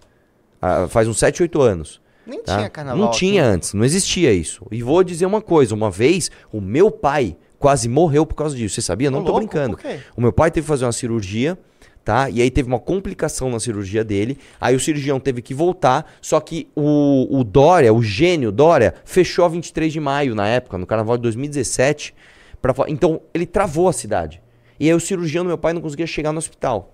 [0.62, 2.02] Ah, faz uns 7, 8 anos.
[2.26, 2.58] Nem tá?
[2.58, 3.00] tinha carnaval.
[3.00, 3.20] Não aqui.
[3.20, 4.66] tinha antes, não existia isso.
[4.72, 8.76] E vou dizer uma coisa: uma vez, o meu pai quase morreu por causa disso.
[8.76, 9.12] Você sabia?
[9.12, 9.78] Não tô louco, brincando.
[10.16, 11.58] O meu pai teve que fazer uma cirurgia,
[12.06, 12.30] tá?
[12.30, 14.38] E aí teve uma complicação na cirurgia dele.
[14.62, 16.10] Aí o cirurgião teve que voltar.
[16.22, 20.78] Só que o, o Dória, o gênio Dória, fechou a 23 de maio na época,
[20.78, 22.14] no carnaval de 2017.
[22.62, 24.42] Pra, então ele travou a cidade.
[24.80, 26.94] E aí o cirurgião do meu pai não conseguia chegar no hospital.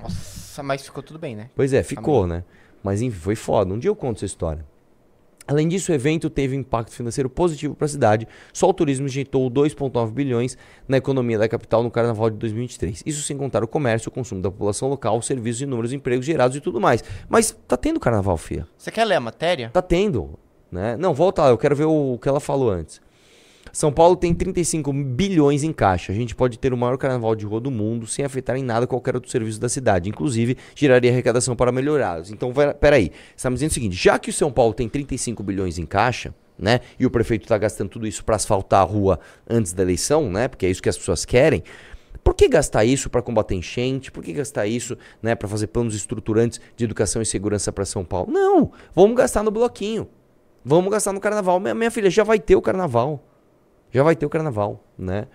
[0.00, 1.50] Nossa, mas ficou tudo bem, né?
[1.54, 2.44] Pois é, ficou, né?
[2.82, 3.74] Mas enfim, foi foda.
[3.74, 4.64] Um dia eu conto essa história.
[5.46, 8.26] Além disso, o evento teve um impacto financeiro positivo para a cidade.
[8.52, 10.56] Só o turismo injetou 2,9 bilhões
[10.88, 13.02] na economia da capital no carnaval de 2023.
[13.04, 16.24] Isso sem contar o comércio, o consumo da população local, os serviços e inúmeros empregos
[16.24, 17.04] gerados e tudo mais.
[17.28, 18.66] Mas tá tendo carnaval, Fia.
[18.76, 19.70] Você quer ler a matéria?
[19.70, 20.38] Tá tendo,
[20.72, 20.96] né?
[20.96, 23.00] Não, volta lá, eu quero ver o, o que ela falou antes.
[23.74, 26.12] São Paulo tem 35 bilhões em caixa.
[26.12, 28.86] A gente pode ter o maior carnaval de rua do mundo sem afetar em nada
[28.86, 30.08] qualquer outro serviço da cidade.
[30.08, 32.30] Inclusive, geraria arrecadação para melhorá-los.
[32.30, 33.10] Então, peraí.
[33.36, 36.32] Está me dizendo o seguinte: já que o São Paulo tem 35 bilhões em caixa,
[36.56, 36.78] né?
[37.00, 39.18] E o prefeito está gastando tudo isso para asfaltar a rua
[39.50, 40.46] antes da eleição, né?
[40.46, 41.64] Porque é isso que as pessoas querem.
[42.22, 44.12] Por que gastar isso para combater enchente?
[44.12, 48.04] Por que gastar isso, né, para fazer planos estruturantes de educação e segurança para São
[48.04, 48.32] Paulo?
[48.32, 50.08] Não, vamos gastar no bloquinho.
[50.64, 51.58] Vamos gastar no carnaval.
[51.58, 53.33] Minha, minha filha já vai ter o carnaval.
[53.94, 55.28] Já vai ter o carnaval, né?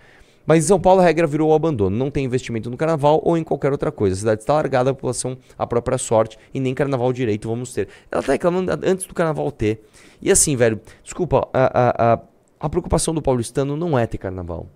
[0.46, 1.96] Mas em São Paulo a regra virou o abandono.
[1.96, 4.16] Não tem investimento no carnaval ou em qualquer outra coisa.
[4.16, 7.88] A cidade está largada, a população à própria sorte e nem carnaval direito vamos ter.
[8.12, 9.82] Ela tá reclamando antes do carnaval ter.
[10.22, 12.20] E assim, velho, desculpa, a, a, a,
[12.60, 14.68] a preocupação do paulistano não é ter carnaval.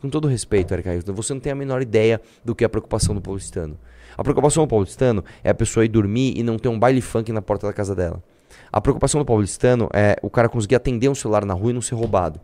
[0.00, 2.68] Com todo respeito, Erika Ailton, você não tem a menor ideia do que é a
[2.68, 3.76] preocupação do paulistano.
[4.16, 7.32] A preocupação do paulistano é a pessoa ir dormir e não ter um baile funk
[7.32, 8.22] na porta da casa dela.
[8.70, 11.80] A preocupação do paulistano é o cara conseguir atender um celular na rua e não
[11.80, 12.38] ser roubado.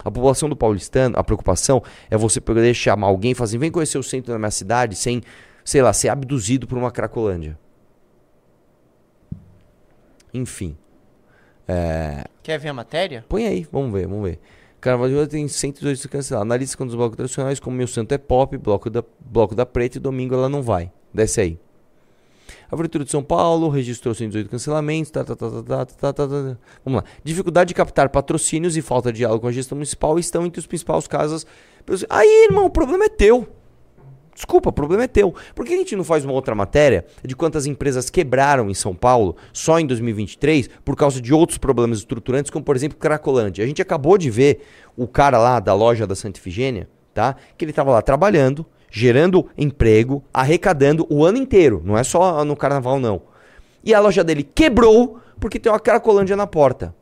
[0.00, 3.70] A população do paulistano, a preocupação é você poder chamar alguém e falar assim, vem
[3.70, 5.22] conhecer o centro da minha cidade sem,
[5.64, 7.58] sei lá, ser abduzido por uma cracolândia.
[10.32, 10.76] Enfim.
[11.66, 13.24] É, Quer ver a matéria?
[13.28, 14.40] Põe aí, vamos ver, vamos ver.
[14.80, 16.46] Carnaval de Rua tem 102 cancelados.
[16.46, 19.64] Na lista com os blocos tradicionais, como Meu Santo é Pop, Bloco da, Bloco da
[19.64, 20.92] Preta e Domingo ela não vai.
[21.12, 21.58] Desce aí.
[22.74, 25.10] A de São Paulo registrou 118 cancelamentos.
[25.10, 27.04] Tá tá, tá, tá, tá, tá, tá, tá, tá, Vamos lá.
[27.22, 30.66] Dificuldade de captar patrocínios e falta de diálogo com a gestão municipal estão entre os
[30.66, 31.46] principais casos.
[32.10, 33.46] Aí, irmão, o problema é teu.
[34.34, 35.32] Desculpa, o problema é teu.
[35.54, 38.94] Por que a gente não faz uma outra matéria de quantas empresas quebraram em São
[38.94, 43.64] Paulo só em 2023 por causa de outros problemas estruturantes, como por exemplo Cracolândia?
[43.64, 44.62] A gente acabou de ver
[44.96, 47.36] o cara lá da loja da Santa Ifigênia, tá?
[47.56, 48.66] Que ele estava lá trabalhando,
[48.96, 53.22] gerando emprego, arrecadando o ano inteiro, não é só no carnaval não.
[53.82, 56.94] E a loja dele quebrou porque tem uma Cracolândia na porta.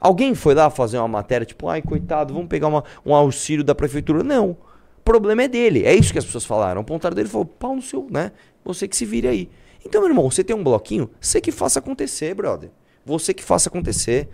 [0.00, 3.74] Alguém foi lá fazer uma matéria, tipo, ai, coitado, vamos pegar uma- um auxílio da
[3.74, 4.22] prefeitura?
[4.24, 4.52] Não.
[4.52, 5.84] O problema é dele.
[5.84, 6.80] É isso que as pessoas falaram.
[6.80, 8.32] O pontário dele falou, pau no seu, né?
[8.64, 9.50] Você que se vire aí.
[9.84, 12.70] Então, meu irmão, você tem um bloquinho, você que faça acontecer, brother.
[13.04, 14.26] Você que faça acontecer.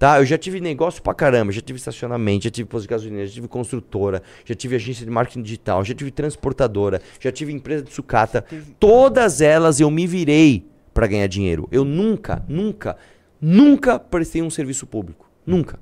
[0.00, 0.18] Tá?
[0.18, 3.34] Eu já tive negócio pra caramba, já tive estacionamento, já tive posto de gasolina, já
[3.34, 7.92] tive construtora, já tive agência de marketing digital, já tive transportadora, já tive empresa de
[7.92, 8.42] sucata.
[8.78, 11.68] Todas elas eu me virei pra ganhar dinheiro.
[11.70, 12.96] Eu nunca, nunca,
[13.38, 15.30] nunca prestei um serviço público.
[15.44, 15.78] Nunca.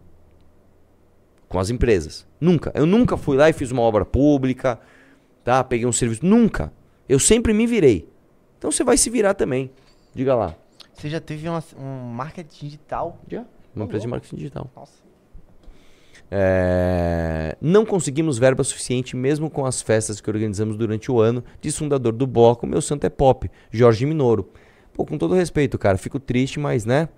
[1.49, 2.27] Com as empresas.
[2.41, 2.73] Nunca.
[2.75, 4.81] Eu nunca fui lá e fiz uma obra pública,
[5.45, 5.62] tá?
[5.62, 6.27] Peguei um serviço.
[6.27, 6.73] Nunca.
[7.09, 8.09] Eu sempre me virei.
[8.59, 9.71] Então você vai se virar também.
[10.12, 10.57] Diga lá.
[10.93, 13.21] Você já teve uma, um marketing digital?
[13.29, 13.45] Já.
[13.79, 14.70] Uma empresa de marketing digital.
[14.74, 15.09] Nossa.
[16.31, 21.76] É, Não conseguimos verba suficiente mesmo com as festas que organizamos durante o ano, diz
[21.76, 24.51] fundador do bloco Meu Santo é Pop, Jorge Minoro.
[24.93, 27.09] Pô, com todo respeito, cara, fico triste, mas né?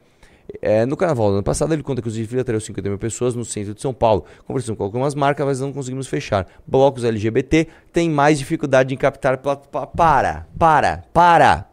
[0.61, 3.35] É, no carnaval do ano passado, ele conta que os desfiles atraiu 50 mil pessoas
[3.35, 4.25] no centro de São Paulo.
[4.47, 6.47] Conversamos com algumas marcas, mas não conseguimos fechar.
[6.67, 9.39] Blocos LGBT têm mais dificuldade em captar.
[9.39, 11.67] Para, para, para,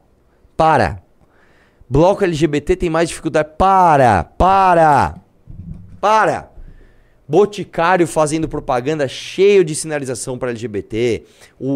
[0.55, 1.06] para.
[1.89, 3.49] Bloco LGBT tem mais dificuldade.
[3.57, 5.15] Para, para,
[6.01, 6.51] para.
[7.29, 11.23] Boticário fazendo propaganda cheio de sinalização para LGBT.
[11.59, 11.71] O,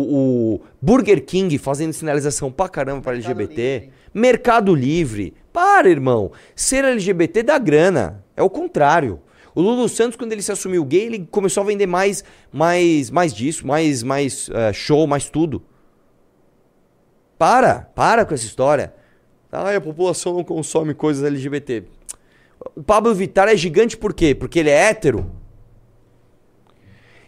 [0.56, 3.90] o Burger King fazendo sinalização pra caramba para LGBT.
[4.14, 5.34] Mercado Livre.
[5.52, 6.32] Para, irmão.
[6.56, 8.24] Ser LGBT dá grana.
[8.36, 9.20] É o contrário.
[9.54, 13.34] O Lulu Santos, quando ele se assumiu gay, ele começou a vender mais, mais, mais
[13.34, 15.62] disso, mais, mais eh, show, mais tudo.
[17.38, 18.94] Para, para com essa história.
[19.52, 21.84] Ai, a população não consome coisas LGBT.
[22.76, 24.34] O Pablo Vittar é gigante por quê?
[24.34, 25.30] Porque ele é hétero?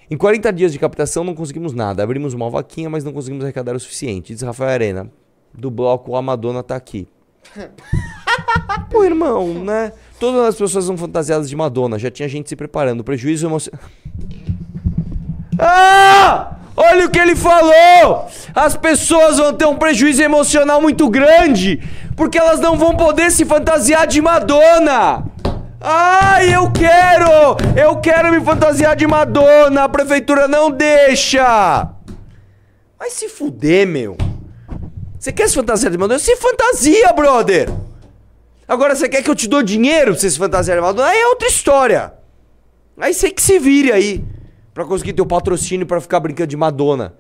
[0.10, 2.04] Em 40 dias de captação não conseguimos nada.
[2.04, 4.34] Abrimos uma vaquinha, mas não conseguimos arrecadar o suficiente.
[4.34, 5.12] Diz Rafael Arena.
[5.54, 7.08] Do bloco A Madonna tá aqui.
[8.90, 9.92] Pô, irmão, né?
[10.20, 12.00] Todas as pessoas são fantasiadas de Madonna.
[12.00, 13.04] Já tinha gente se preparando.
[13.04, 13.82] Prejuízo emocional.
[15.60, 16.63] Ah!
[16.76, 18.28] Olha o que ele falou!
[18.54, 21.82] As pessoas vão ter um prejuízo emocional muito grande
[22.16, 25.26] porque elas não vão poder se fantasiar de Madonna!
[25.80, 27.58] Ai, eu quero!
[27.76, 29.84] Eu quero me fantasiar de Madonna!
[29.84, 31.90] A prefeitura não deixa!
[32.98, 34.18] Vai se fuder, meu!
[35.20, 36.20] Você quer se fantasiar de Madonna?
[36.20, 37.70] Se fantasia, brother!
[38.68, 41.10] Agora você quer que eu te dou dinheiro pra você se fantasiar de Madonna?
[41.10, 42.14] Aí é outra história!
[43.00, 44.24] Aí você que se vire aí
[44.74, 47.16] pra conseguir ter o patrocínio pra ficar brincando de Madonna.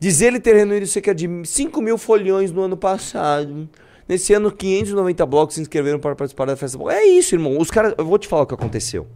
[0.00, 3.68] Diz ele ter reunido cerca de 5 mil folhões no ano passado.
[4.08, 6.78] Nesse ano, 590 blocos se inscreveram para participar da festa.
[6.90, 7.58] É isso, irmão.
[7.58, 7.94] Os caras.
[7.98, 9.06] Eu vou te falar o que aconteceu.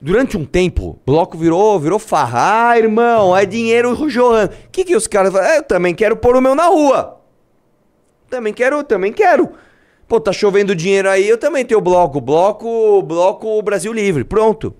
[0.00, 2.70] Durante um tempo, bloco virou, virou farra.
[2.70, 4.52] Ah, irmão, é dinheiro jorrando.
[4.52, 5.48] O que, que os caras falam?
[5.48, 7.20] É, eu também quero pôr o meu na rua.
[8.30, 9.50] Também quero, também quero.
[10.06, 12.20] Pô, tá chovendo dinheiro aí, eu também tenho bloco.
[12.20, 14.24] Bloco, bloco Brasil Livre.
[14.24, 14.74] Pronto.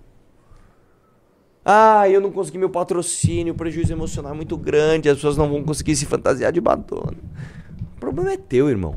[1.65, 5.49] Ah, eu não consegui meu patrocínio, o prejuízo emocional é muito grande, as pessoas não
[5.49, 7.17] vão conseguir se fantasiar de Madonna.
[7.97, 8.97] O problema é teu, irmão.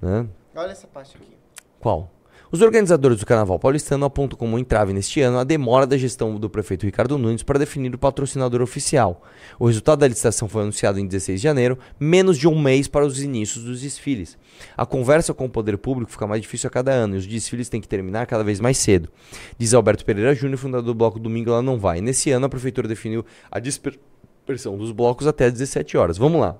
[0.00, 0.26] Né?
[0.56, 1.36] Olha essa parte aqui.
[1.78, 2.10] Qual?
[2.50, 6.50] Os organizadores do Carnaval Paulistano apontam como entrave neste ano a demora da gestão do
[6.50, 9.22] prefeito Ricardo Nunes para definir o patrocinador oficial.
[9.58, 13.06] O resultado da licitação foi anunciado em 16 de janeiro, menos de um mês para
[13.06, 14.36] os inícios dos desfiles.
[14.76, 17.68] A conversa com o poder público fica mais difícil a cada ano e os desfiles
[17.68, 19.08] têm que terminar cada vez mais cedo.
[19.56, 22.02] Diz Alberto Pereira Júnior, fundador do bloco Domingo Ela Não Vai.
[22.02, 26.18] Nesse ano, a prefeitura definiu a dispersão dos blocos até às 17 horas.
[26.18, 26.56] Vamos lá.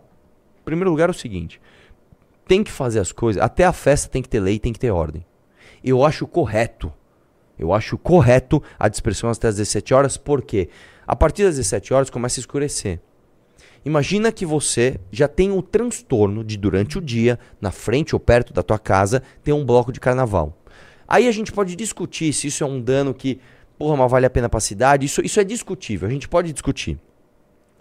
[0.62, 1.60] Em primeiro lugar, é o seguinte:
[2.46, 4.90] tem que fazer as coisas, até a festa tem que ter lei, tem que ter
[4.90, 5.24] ordem.
[5.82, 6.92] Eu acho correto.
[7.58, 10.68] Eu acho correto a dispersão até as 17 horas, porque
[11.06, 13.00] a partir das 17 horas começa a escurecer.
[13.84, 18.52] Imagina que você já tem o transtorno de durante o dia, na frente ou perto
[18.52, 20.56] da tua casa, ter um bloco de carnaval.
[21.06, 23.40] Aí a gente pode discutir se isso é um dano que,
[23.76, 25.06] porra, mas vale a pena pra cidade.
[25.06, 26.98] Isso, isso é discutível, a gente pode discutir.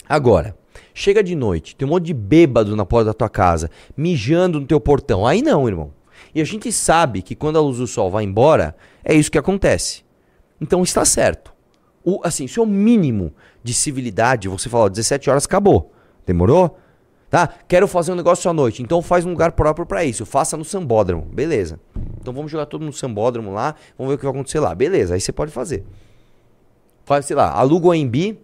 [0.10, 0.58] Agora,
[0.94, 4.66] chega de noite, tem um monte de bêbado na porta da tua casa, mijando no
[4.66, 5.26] teu portão.
[5.26, 5.94] Aí não, irmão.
[6.34, 9.38] E a gente sabe que quando a luz do sol vai embora, é isso que
[9.38, 10.04] acontece.
[10.60, 11.54] Então está certo.
[12.04, 14.48] O, assim, isso é o mínimo de civilidade.
[14.48, 15.92] Você fala, ó, 17 horas acabou.
[16.26, 16.78] Demorou?
[17.30, 17.48] Tá?
[17.68, 18.84] Quero fazer um negócio à noite.
[18.84, 20.26] Então faz um lugar próprio para isso.
[20.26, 21.24] Faça no sambódromo.
[21.32, 21.80] Beleza.
[22.20, 23.76] Então vamos jogar todo no sambódromo lá.
[23.98, 24.76] Vamos ver o que vai acontecer lá.
[24.76, 25.14] Beleza.
[25.14, 25.86] Aí você pode fazer.
[27.06, 28.38] Faz, sei lá, aluga o AMB.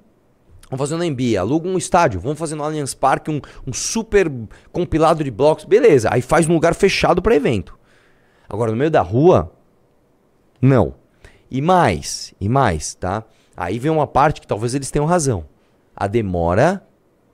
[0.70, 4.30] Vamos fazer no MB, aluga um estádio, vamos fazer no Allianz Parque um, um super
[4.72, 6.09] compilado de blocos, beleza.
[6.11, 7.78] Aí faz num lugar fechado para evento.
[8.49, 9.53] Agora, no meio da rua,
[10.61, 10.95] não.
[11.49, 13.24] E mais, e mais, tá?
[13.55, 15.45] Aí vem uma parte que talvez eles tenham razão.
[15.95, 16.86] A demora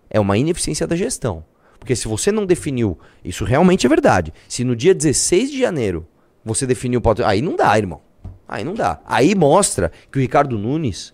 [0.10, 1.44] é uma ineficiência da gestão.
[1.80, 4.34] Porque se você não definiu, isso realmente é verdade.
[4.48, 6.08] Se no dia 16 de janeiro
[6.46, 8.00] você definiu o patrocínio, aí não dá, irmão.
[8.48, 9.02] Aí não dá.
[9.06, 11.13] Aí mostra que o Ricardo Nunes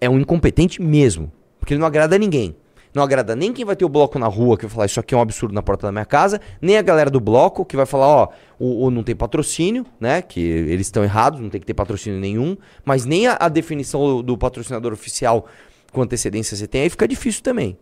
[0.00, 1.32] é um incompetente mesmo.
[1.58, 2.56] Porque ele não agrada a ninguém.
[2.94, 5.14] Não agrada nem quem vai ter o bloco na rua, que vai falar isso aqui
[5.14, 7.84] é um absurdo na porta da minha casa, nem a galera do bloco, que vai
[7.84, 8.28] falar, ó,
[8.58, 10.22] o, o não tem patrocínio, né?
[10.22, 14.00] Que eles estão errados, não tem que ter patrocínio nenhum, mas nem a, a definição
[14.00, 15.46] do, do patrocinador oficial
[15.92, 17.78] com antecedência você tem, aí fica difícil também.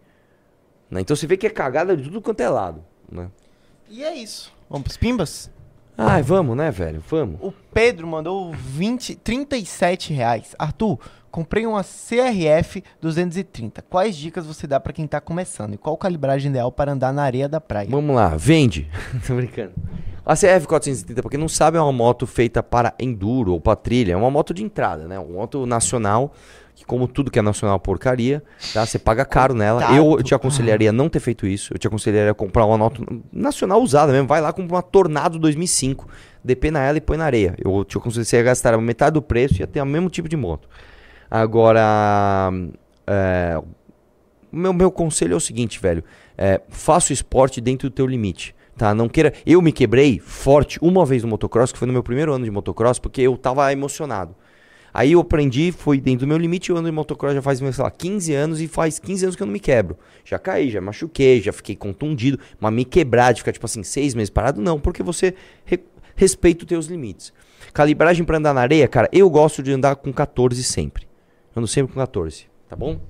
[0.90, 1.00] Né?
[1.00, 2.84] Então você vê que é cagada de tudo quanto é lado.
[3.10, 3.28] Né?
[3.88, 4.52] E é isso.
[4.68, 5.50] Vamos pros pimbas?
[5.96, 7.02] Ai, vamos, né, velho?
[7.08, 7.38] Vamos.
[7.40, 10.54] O Pedro mandou 20, 37 reais.
[10.58, 10.98] Arthur,
[11.36, 13.82] comprei uma CRF 230.
[13.82, 15.74] Quais dicas você dá pra quem tá começando?
[15.74, 17.86] E qual calibragem ideal para andar na areia da praia?
[17.90, 18.88] Vamos lá, vende.
[19.26, 19.72] Tô brincando.
[20.24, 23.76] A CRF 430, pra quem não sabe, é uma moto feita para enduro ou para
[23.76, 24.14] trilha.
[24.14, 25.18] É uma moto de entrada, né?
[25.18, 26.32] Uma moto nacional,
[26.74, 28.86] que como tudo que é nacional é porcaria, tá?
[28.86, 29.94] Você paga caro nela.
[29.94, 31.74] Eu, eu te aconselharia a não ter feito isso.
[31.74, 34.26] Eu te aconselharia a comprar uma moto nacional usada mesmo.
[34.26, 36.08] Vai lá com uma Tornado 2005.
[36.42, 37.54] Depena ela e põe na areia.
[37.62, 40.36] Eu te aconselharia a gastar metade do preço e ia ter o mesmo tipo de
[40.36, 40.66] moto.
[41.30, 42.50] Agora,
[43.06, 43.60] é,
[44.50, 46.02] meu, meu conselho é o seguinte, velho.
[46.36, 48.54] É, faça o esporte dentro do teu limite.
[48.76, 49.32] Tá, não queira.
[49.46, 52.50] Eu me quebrei forte uma vez no motocross, que foi no meu primeiro ano de
[52.50, 54.34] motocross, porque eu tava emocionado.
[54.92, 57.70] Aí eu aprendi, foi dentro do meu limite, eu ando de motocross já faz, sei
[57.78, 59.96] lá, 15 anos e faz 15 anos que eu não me quebro.
[60.24, 64.14] Já caí, já machuquei, já fiquei contundido, mas me quebrar de ficar, tipo assim, seis
[64.14, 65.34] meses parado, não, porque você
[65.66, 67.30] re- respeita os teus limites.
[67.74, 71.05] Calibragem pra andar na areia, cara, eu gosto de andar com 14 sempre.
[71.56, 73.00] Eu ando sempre com 14, tá bom?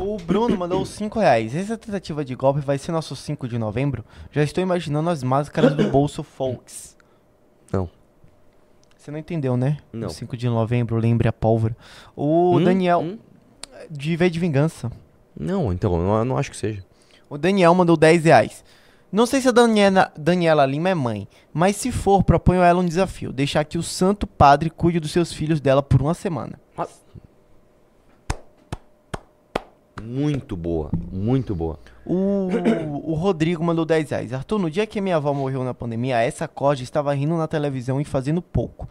[0.00, 1.54] O Bruno mandou 5 reais.
[1.54, 4.04] Essa tentativa de golpe vai ser nosso 5 de novembro?
[4.32, 6.96] Já estou imaginando as máscaras do bolso Folks.
[7.72, 7.88] Não.
[8.98, 9.76] Você não entendeu, né?
[9.92, 10.08] Não.
[10.08, 11.76] O 5 de novembro, lembre a pólvora.
[12.16, 12.64] O Hum?
[12.64, 13.18] Daniel, Hum?
[13.88, 14.90] de V de Vingança.
[15.38, 16.84] Não, então, eu não, acho que seja.
[17.30, 18.64] O Daniel mandou 10 reais.
[19.12, 22.80] Não sei se a Daniela, Daniela Lima é mãe, mas se for, proponho a ela
[22.80, 26.58] um desafio: deixar que o Santo Padre cuide dos seus filhos dela por uma semana.
[30.02, 31.78] Muito boa, muito boa.
[32.04, 32.48] O,
[33.04, 34.32] o Rodrigo mandou 10 reais.
[34.32, 38.00] Arthur, no dia que minha avó morreu na pandemia, essa corda estava rindo na televisão
[38.00, 38.88] e fazendo pouco.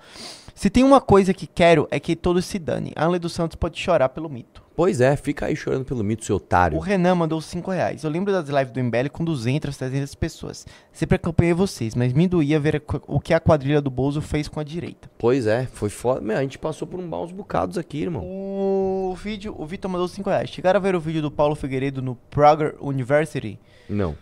[0.56, 2.94] Se tem uma coisa que quero é que todos se dane.
[2.96, 4.64] A Anle dos Santos pode chorar pelo mito.
[4.76, 6.78] Pois é, fica aí chorando pelo mito, seu otário.
[6.78, 8.04] O Renan mandou 5 reais.
[8.04, 10.66] Eu lembro das lives do MBL com 200, 300 pessoas.
[10.92, 14.60] Sempre acompanhei vocês, mas me doía ver o que a quadrilha do Bozo fez com
[14.60, 15.12] a direita.
[15.18, 16.22] Pois é, foi foda.
[16.22, 18.24] Meu, a gente passou por um maus bocados aqui, irmão.
[18.26, 20.50] O vídeo, o Vitor mandou 5 reais.
[20.50, 23.60] Chegaram a ver o vídeo do Paulo Figueiredo no Prager University?
[23.90, 24.16] Não.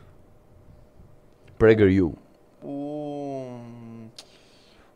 [1.58, 2.16] Prager you.
[2.64, 3.58] O.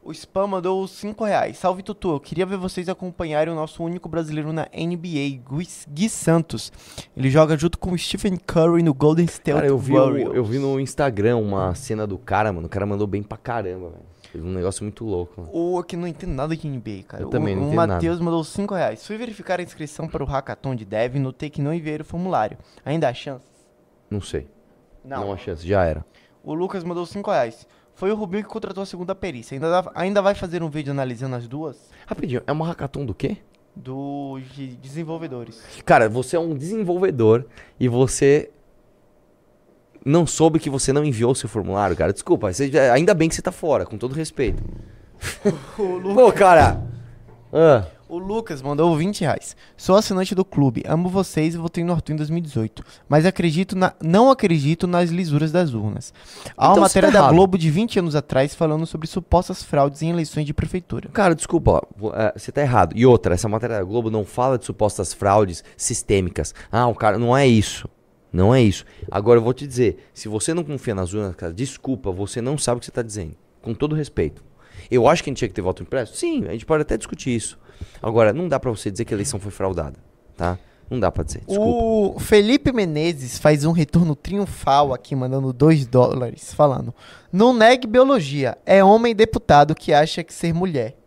[0.04, 1.58] O Spam mandou 5 reais.
[1.58, 6.10] Salve Tutu, eu queria ver vocês acompanharem o nosso único brasileiro na NBA, Gui, Gui
[6.10, 6.72] Santos.
[7.18, 10.30] Ele joga junto com o Stephen Curry no Golden State Cara, eu vi, Warriors.
[10.32, 12.68] o- eu vi no Instagram uma cena do cara, mano.
[12.68, 14.04] O cara mandou bem pra caramba, velho.
[14.36, 15.48] Fez um negócio muito louco.
[15.54, 17.24] O que não entendo nada de NBA, cara.
[17.24, 17.94] Eu também o, não o entendo nada.
[17.94, 19.08] Matheus mandou 5 reais.
[19.08, 22.04] Fui verificar a inscrição para o Hackathon de Dev e notei que não enviei o
[22.04, 22.58] formulário.
[22.84, 23.46] Ainda há chance?
[24.10, 24.46] Não sei.
[25.06, 25.22] Não.
[25.22, 26.06] Não há chance, já era.
[26.44, 27.66] O Lucas mandou 5 reais.
[27.94, 29.56] Foi o Rubinho que contratou a segunda perícia.
[29.56, 31.90] Ainda, dá- ainda vai fazer um vídeo analisando as duas?
[32.06, 33.38] Rapidinho, é uma hackathon do quê?
[33.74, 35.64] Do de desenvolvedores.
[35.86, 37.46] Cara, você é um desenvolvedor
[37.80, 38.52] e você
[40.06, 42.14] não soube que você não enviou o seu formulário, cara.
[42.14, 44.64] Desculpa, você ainda bem que você tá fora, com todo respeito.
[45.76, 46.82] Pô, cara.
[47.58, 49.56] Ah, O Lucas mandou 20 reais.
[49.78, 52.84] Sou assinante do clube, amo vocês e votei no Arthur em 2018.
[53.08, 56.14] Mas acredito na, não acredito nas lisuras das urnas.
[56.58, 57.32] Há uma Então você matéria tá da.
[57.32, 61.08] Globo de 20 anos atrás falando sobre supostas fraudes em eleições de prefeitura.
[61.14, 61.82] cara, desculpa,
[62.14, 62.94] é, você tá errado.
[62.98, 66.54] E outra, essa matéria da Globo não fala de supostas fraudes sistêmicas.
[66.70, 67.88] Ah, o cara, não é isso.
[68.36, 68.84] Não é isso.
[69.10, 72.58] Agora eu vou te dizer, se você não confia nas urnas, cara, desculpa, você não
[72.58, 73.34] sabe o que você tá dizendo.
[73.62, 74.44] Com todo respeito.
[74.92, 76.18] Eu acho que a gente tinha que ter voto impresso?
[76.18, 77.58] Sim, a gente pode até discutir isso.
[78.02, 79.98] Agora, não dá pra você dizer que a eleição foi fraudada,
[80.36, 80.60] tá?
[80.90, 81.44] Não dá pra dizer.
[81.48, 82.18] Desculpa.
[82.18, 86.94] O Felipe Menezes faz um retorno triunfal aqui, mandando 2 dólares, falando:
[87.32, 90.98] Não negue biologia, é homem deputado que acha que ser mulher.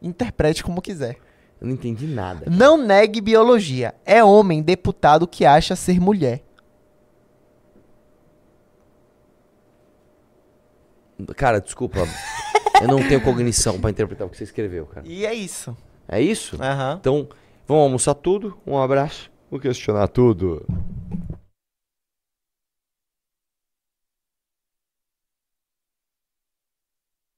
[0.00, 1.16] Interprete como quiser.
[1.60, 2.46] Eu não entendi nada.
[2.50, 6.42] Não negue biologia, é homem deputado que acha ser mulher.
[11.36, 11.98] Cara, desculpa.
[12.80, 15.06] eu não tenho cognição pra interpretar o que você escreveu, cara.
[15.06, 15.76] E é isso.
[16.08, 16.56] É isso?
[16.62, 16.96] Aham.
[17.00, 17.28] Então,
[17.66, 18.56] vamos almoçar tudo.
[18.66, 19.30] Um abraço.
[19.50, 20.64] Vou questionar tudo.